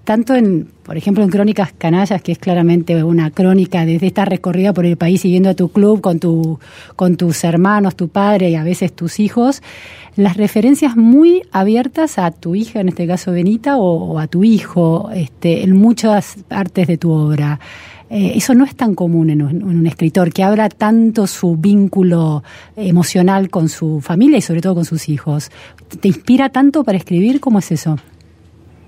[0.04, 4.26] tanto en, por ejemplo, en Crónicas Canallas, que es claramente una crónica de, de esta
[4.26, 6.60] recorrida por el país siguiendo a tu club con, tu,
[6.96, 9.62] con tus hermanos, tu padre y a veces tus hijos,
[10.16, 14.44] las referencias muy abiertas a tu hija, en este caso Benita, o, o a tu
[14.44, 17.60] hijo, este, en muchas partes de tu obra.
[18.12, 21.56] Eh, eso no es tan común en un, en un escritor que habla tanto su
[21.58, 22.44] vínculo
[22.76, 25.52] emocional con su familia y sobre todo con sus hijos.
[26.02, 27.40] ¿Te inspira tanto para escribir?
[27.40, 27.98] ¿Cómo es eso?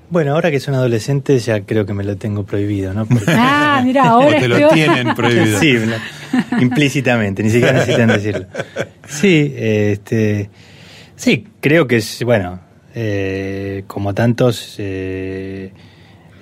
[0.09, 3.05] Bueno, ahora que son adolescentes ya creo que me lo tengo prohibido, ¿no?
[3.05, 5.59] Porque- Ah, mira, ahora te lo tienen prohibido.
[5.59, 8.45] Sí, lo- implícitamente, ni siquiera necesitan decirlo.
[9.07, 10.49] Sí, este,
[11.15, 12.59] sí, creo que es, bueno,
[12.95, 15.71] eh, como tantos, eh,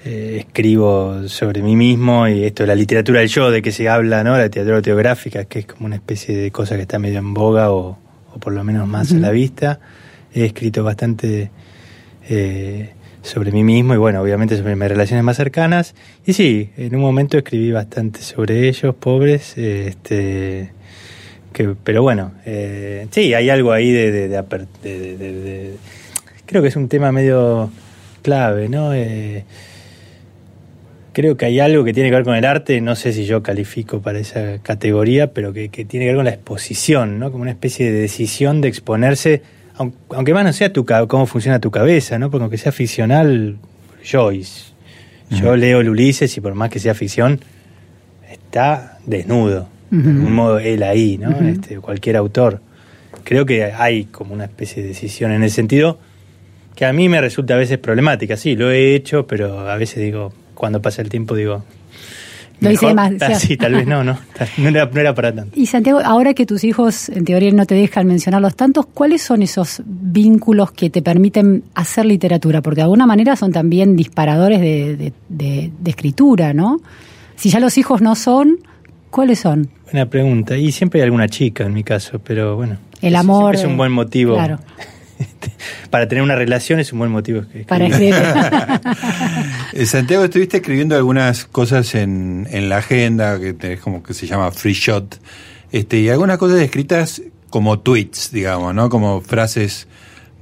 [0.06, 3.90] eh, escribo sobre mí mismo y esto de la literatura del yo, de que se
[3.90, 4.38] habla, ¿no?
[4.38, 7.72] La literatura teográfica, que es como una especie de cosa que está medio en boga
[7.72, 7.98] o,
[8.34, 9.80] o por lo menos más a la vista.
[10.34, 11.50] He escrito bastante
[12.30, 12.92] eh,
[13.22, 15.96] sobre mí mismo y bueno, obviamente sobre mis relaciones más cercanas.
[16.26, 20.72] Y sí, en un momento escribí bastante sobre ellos, pobres, este,
[21.52, 25.34] que, pero bueno, eh, sí, hay algo ahí de, de- de aper- de- de- de-
[25.42, 25.76] de-
[26.46, 27.70] Creo que es un tema medio
[28.22, 28.94] clave, ¿no?
[28.94, 29.44] Eh,
[31.20, 33.44] creo que hay algo que tiene que ver con el arte, no sé si yo
[33.44, 37.30] califico para esa categoría, pero que, que tiene que ver con la exposición, ¿no?
[37.30, 39.42] Como una especie de decisión de exponerse,
[39.78, 42.32] aun- aunque más no sea tu, cómo funciona tu cabeza, ¿no?
[42.32, 43.58] Porque aunque sea ficcional,
[44.10, 44.70] Joyce.
[45.30, 47.42] Yo leo el Ulises y por más que sea ficción,
[48.32, 49.68] está desnudo.
[49.92, 50.02] Ujú.
[50.02, 51.32] De algún modo él ahí, ¿no?
[51.42, 52.62] Este, cualquier autor.
[53.26, 56.00] Creo que hay como una especie de decisión en ese sentido
[56.76, 58.38] que a mí me resulta a veces problemática.
[58.38, 61.64] Sí, lo he hecho, pero a veces digo, cuando pasa el tiempo digo...
[62.62, 63.40] Lo hice demasiado.
[63.40, 64.18] Sí, tal vez no, no.
[64.58, 65.58] No era, no era para tanto.
[65.58, 69.42] Y Santiago, ahora que tus hijos en teoría no te dejan mencionarlos tantos, ¿cuáles son
[69.42, 72.62] esos vínculos que te permiten hacer literatura?
[72.62, 76.82] Porque de alguna manera son también disparadores de, de- de- de escritura, ¿no?
[77.38, 78.58] Si ya los hijos no son,
[79.10, 79.70] ¿cuáles son?
[79.86, 80.58] Buena pregunta.
[80.58, 82.76] Y siempre hay alguna chica en mi caso, pero bueno.
[83.02, 84.34] El amor, Es un buen motivo.
[84.36, 84.60] claro.
[85.90, 87.44] para tener una relación es un buen motivo.
[87.52, 88.16] que- Para escribir.
[89.74, 94.26] Eh, Santiago, estuviste escribiendo algunas cosas en, en la agenda que tenés como que se
[94.28, 95.20] llama Free Shot.
[95.72, 98.90] este, y algunas cosas escritas como tweets, digamos, ¿no?
[98.90, 99.88] Como frases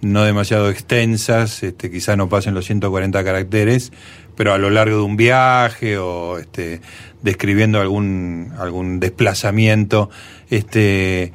[0.02, 3.92] no demasiado extensas, este, quizá no pasen los 140 caracteres,
[4.36, 6.80] pero a lo largo de un viaje o este,
[7.22, 10.10] describiendo algún, algún desplazamiento,
[10.50, 11.34] este,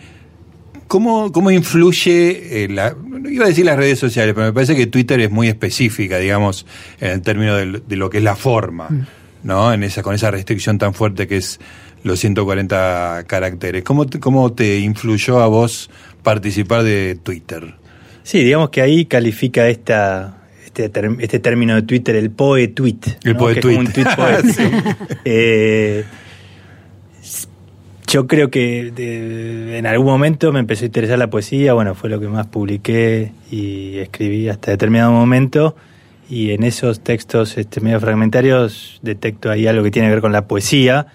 [0.92, 4.86] ¿cómo, cómo influye, eh, la, iba a decir las redes sociales, pero me parece que
[4.86, 6.66] Twitter es muy específica, digamos,
[7.00, 9.06] en el término de, de lo que es la forma, mm.
[9.44, 9.72] ¿no?
[9.72, 11.58] En esa, con esa restricción tan fuerte que es
[12.04, 13.84] los 140 caracteres.
[13.84, 15.88] ¿Cómo te, ¿Cómo te influyó a vos
[16.22, 17.74] participar de Twitter?
[18.22, 20.90] Sí, digamos que ahí califica esta, este,
[21.20, 22.98] este término de Twitter, el poe tweet.
[23.24, 23.88] El poe tweet.
[25.24, 26.04] Eh,
[28.12, 28.92] yo creo que
[29.78, 33.32] en algún momento me empezó a interesar la poesía, bueno, fue lo que más publiqué
[33.50, 35.74] y escribí hasta determinado momento.
[36.28, 40.32] Y en esos textos este, medio fragmentarios detecto ahí algo que tiene que ver con
[40.32, 41.06] la poesía.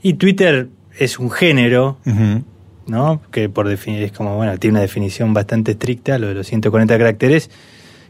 [0.00, 1.98] Y Twitter es un género,
[2.86, 3.20] ¿no?
[3.32, 6.96] Que por definir es como, bueno, tiene una definición bastante estricta, lo de los 140
[6.98, 7.50] caracteres,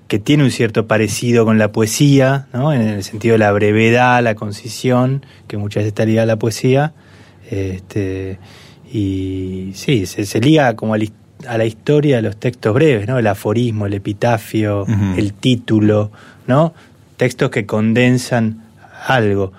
[0.06, 2.74] que tiene un cierto parecido con la poesía, ¿no?
[2.74, 6.38] En el sentido de la brevedad, la concisión, que muchas veces está ligada a la
[6.38, 6.92] poesía.
[7.50, 8.38] Este,
[8.92, 13.18] y sí, se, liga como a, la historia de los textos breves, ¿no?
[13.18, 14.86] El aforismo, el epitafio,
[15.16, 16.10] el título,
[16.46, 16.74] ¿no?
[17.16, 18.62] Textos que condensan
[19.06, 19.52] algo.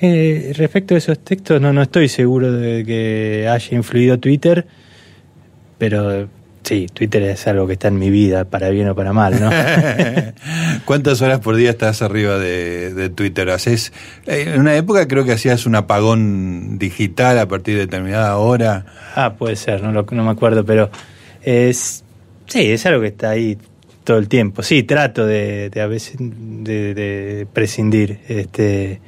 [0.00, 4.66] Eh, respecto a esos textos, no, no estoy seguro de que haya influido Twitter,
[5.76, 6.28] pero
[6.68, 9.50] sí, Twitter es algo que está en mi vida, para bien o para mal, ¿no?
[10.84, 13.48] ¿Cuántas horas por día estás arriba de, Twitter?
[13.50, 13.92] ¿Haces,
[14.26, 18.84] eh, en una época creo que hacías un apagón digital a partir de determinada hora.
[19.14, 20.90] Ah, puede ser, no, no me acuerdo, pero
[21.42, 22.04] es,
[22.46, 23.56] sí, es algo que está ahí
[24.04, 24.62] todo el tiempo.
[24.62, 28.20] Sí, trato de, de a veces de, de prescindir.
[28.28, 29.00] Este,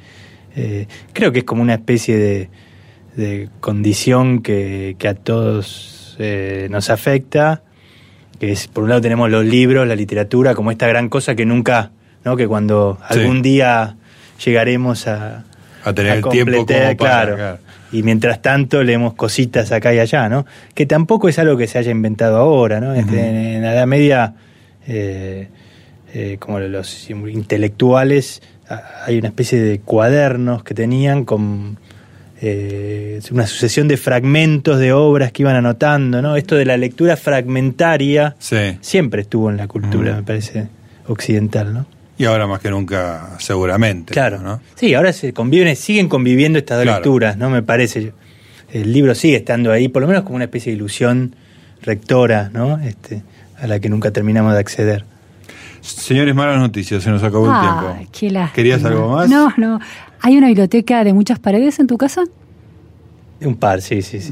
[0.55, 2.49] eh, creo que es como una especie
[3.15, 7.61] de, condición que, a todos eh, nos afecta,
[8.39, 11.45] que es, por un lado tenemos los libros, la literatura, como esta gran cosa que
[11.45, 11.91] nunca,
[12.23, 12.35] ¿no?
[12.35, 13.95] que cuando algún día
[14.43, 15.43] llegaremos a,
[15.83, 17.59] a tener el tiempo como claro,
[17.91, 20.45] Y mientras tanto leemos cositas acá y allá, ¿no?
[20.73, 22.93] Que tampoco es algo que se haya inventado ahora, ¿no?
[22.93, 24.33] Este, en, la Edad Media,
[24.87, 25.47] eh,
[26.39, 28.41] como los intelectuales
[29.05, 31.77] hay una especie de cuadernos que tenían con
[32.43, 36.35] eh, una sucesión de fragmentos de obras que iban anotando, ¿no?
[36.35, 38.35] Esto de la lectura fragmentaria
[38.81, 40.67] siempre estuvo en la cultura, me parece,
[41.07, 41.85] occidental, ¿no?
[42.17, 44.13] Y ahora más que nunca, seguramente.
[44.13, 44.39] Claro.
[44.39, 44.61] ¿no?
[44.75, 47.49] Sí, ahora se conviven, siguen conviviendo estas dos lecturas, ¿no?
[47.49, 48.13] Me parece.
[48.71, 51.35] El libro sigue estando ahí, por lo menos como una especie de ilusión
[51.81, 52.79] rectora, ¿no?
[52.79, 53.21] Este,
[53.59, 55.05] a la que nunca terminamos de acceder.
[55.81, 58.09] Señores, malas noticias, se nos acabó el tiempo.
[58.11, 59.29] Qué ¿Querías algo más?
[59.29, 59.79] No, no.
[60.21, 62.23] ¿Hay una biblioteca de muchas paredes en tu casa?
[63.41, 64.31] Un par, sí, sí, sí.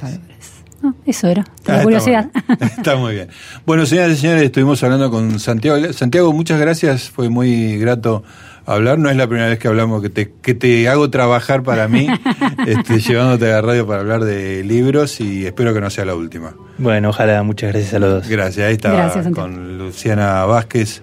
[0.82, 2.30] No, eso era, la ah, curiosidad.
[2.62, 3.28] Está muy, bien.
[3.66, 5.92] Bueno, señoras y señores, estuvimos hablando con Santiago.
[5.92, 8.24] Santiago, muchas gracias, fue muy grato
[8.66, 8.98] hablar.
[8.98, 12.08] No es la primera vez que hablamos, que te, que te hago trabajar para mí,
[12.68, 16.16] este, llevándote a la radio para hablar de libros y espero que no sea la
[16.16, 16.54] última.
[16.78, 18.30] Bueno, ojalá, muchas gracias a los dos.
[18.30, 21.02] Gracias, ahí está con Luciana Vázquez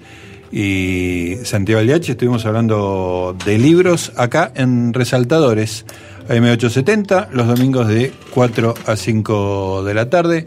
[0.56, 2.12] y Santiago Aldiache.
[2.12, 5.84] Estuvimos hablando de libros acá en Resaltadores,
[6.30, 10.46] AM870, los domingos de 4 a 5 de la tarde.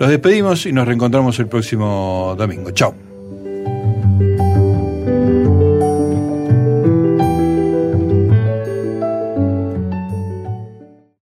[0.00, 2.72] Los despedimos y nos reencontramos el próximo domingo.
[2.72, 3.05] Chao.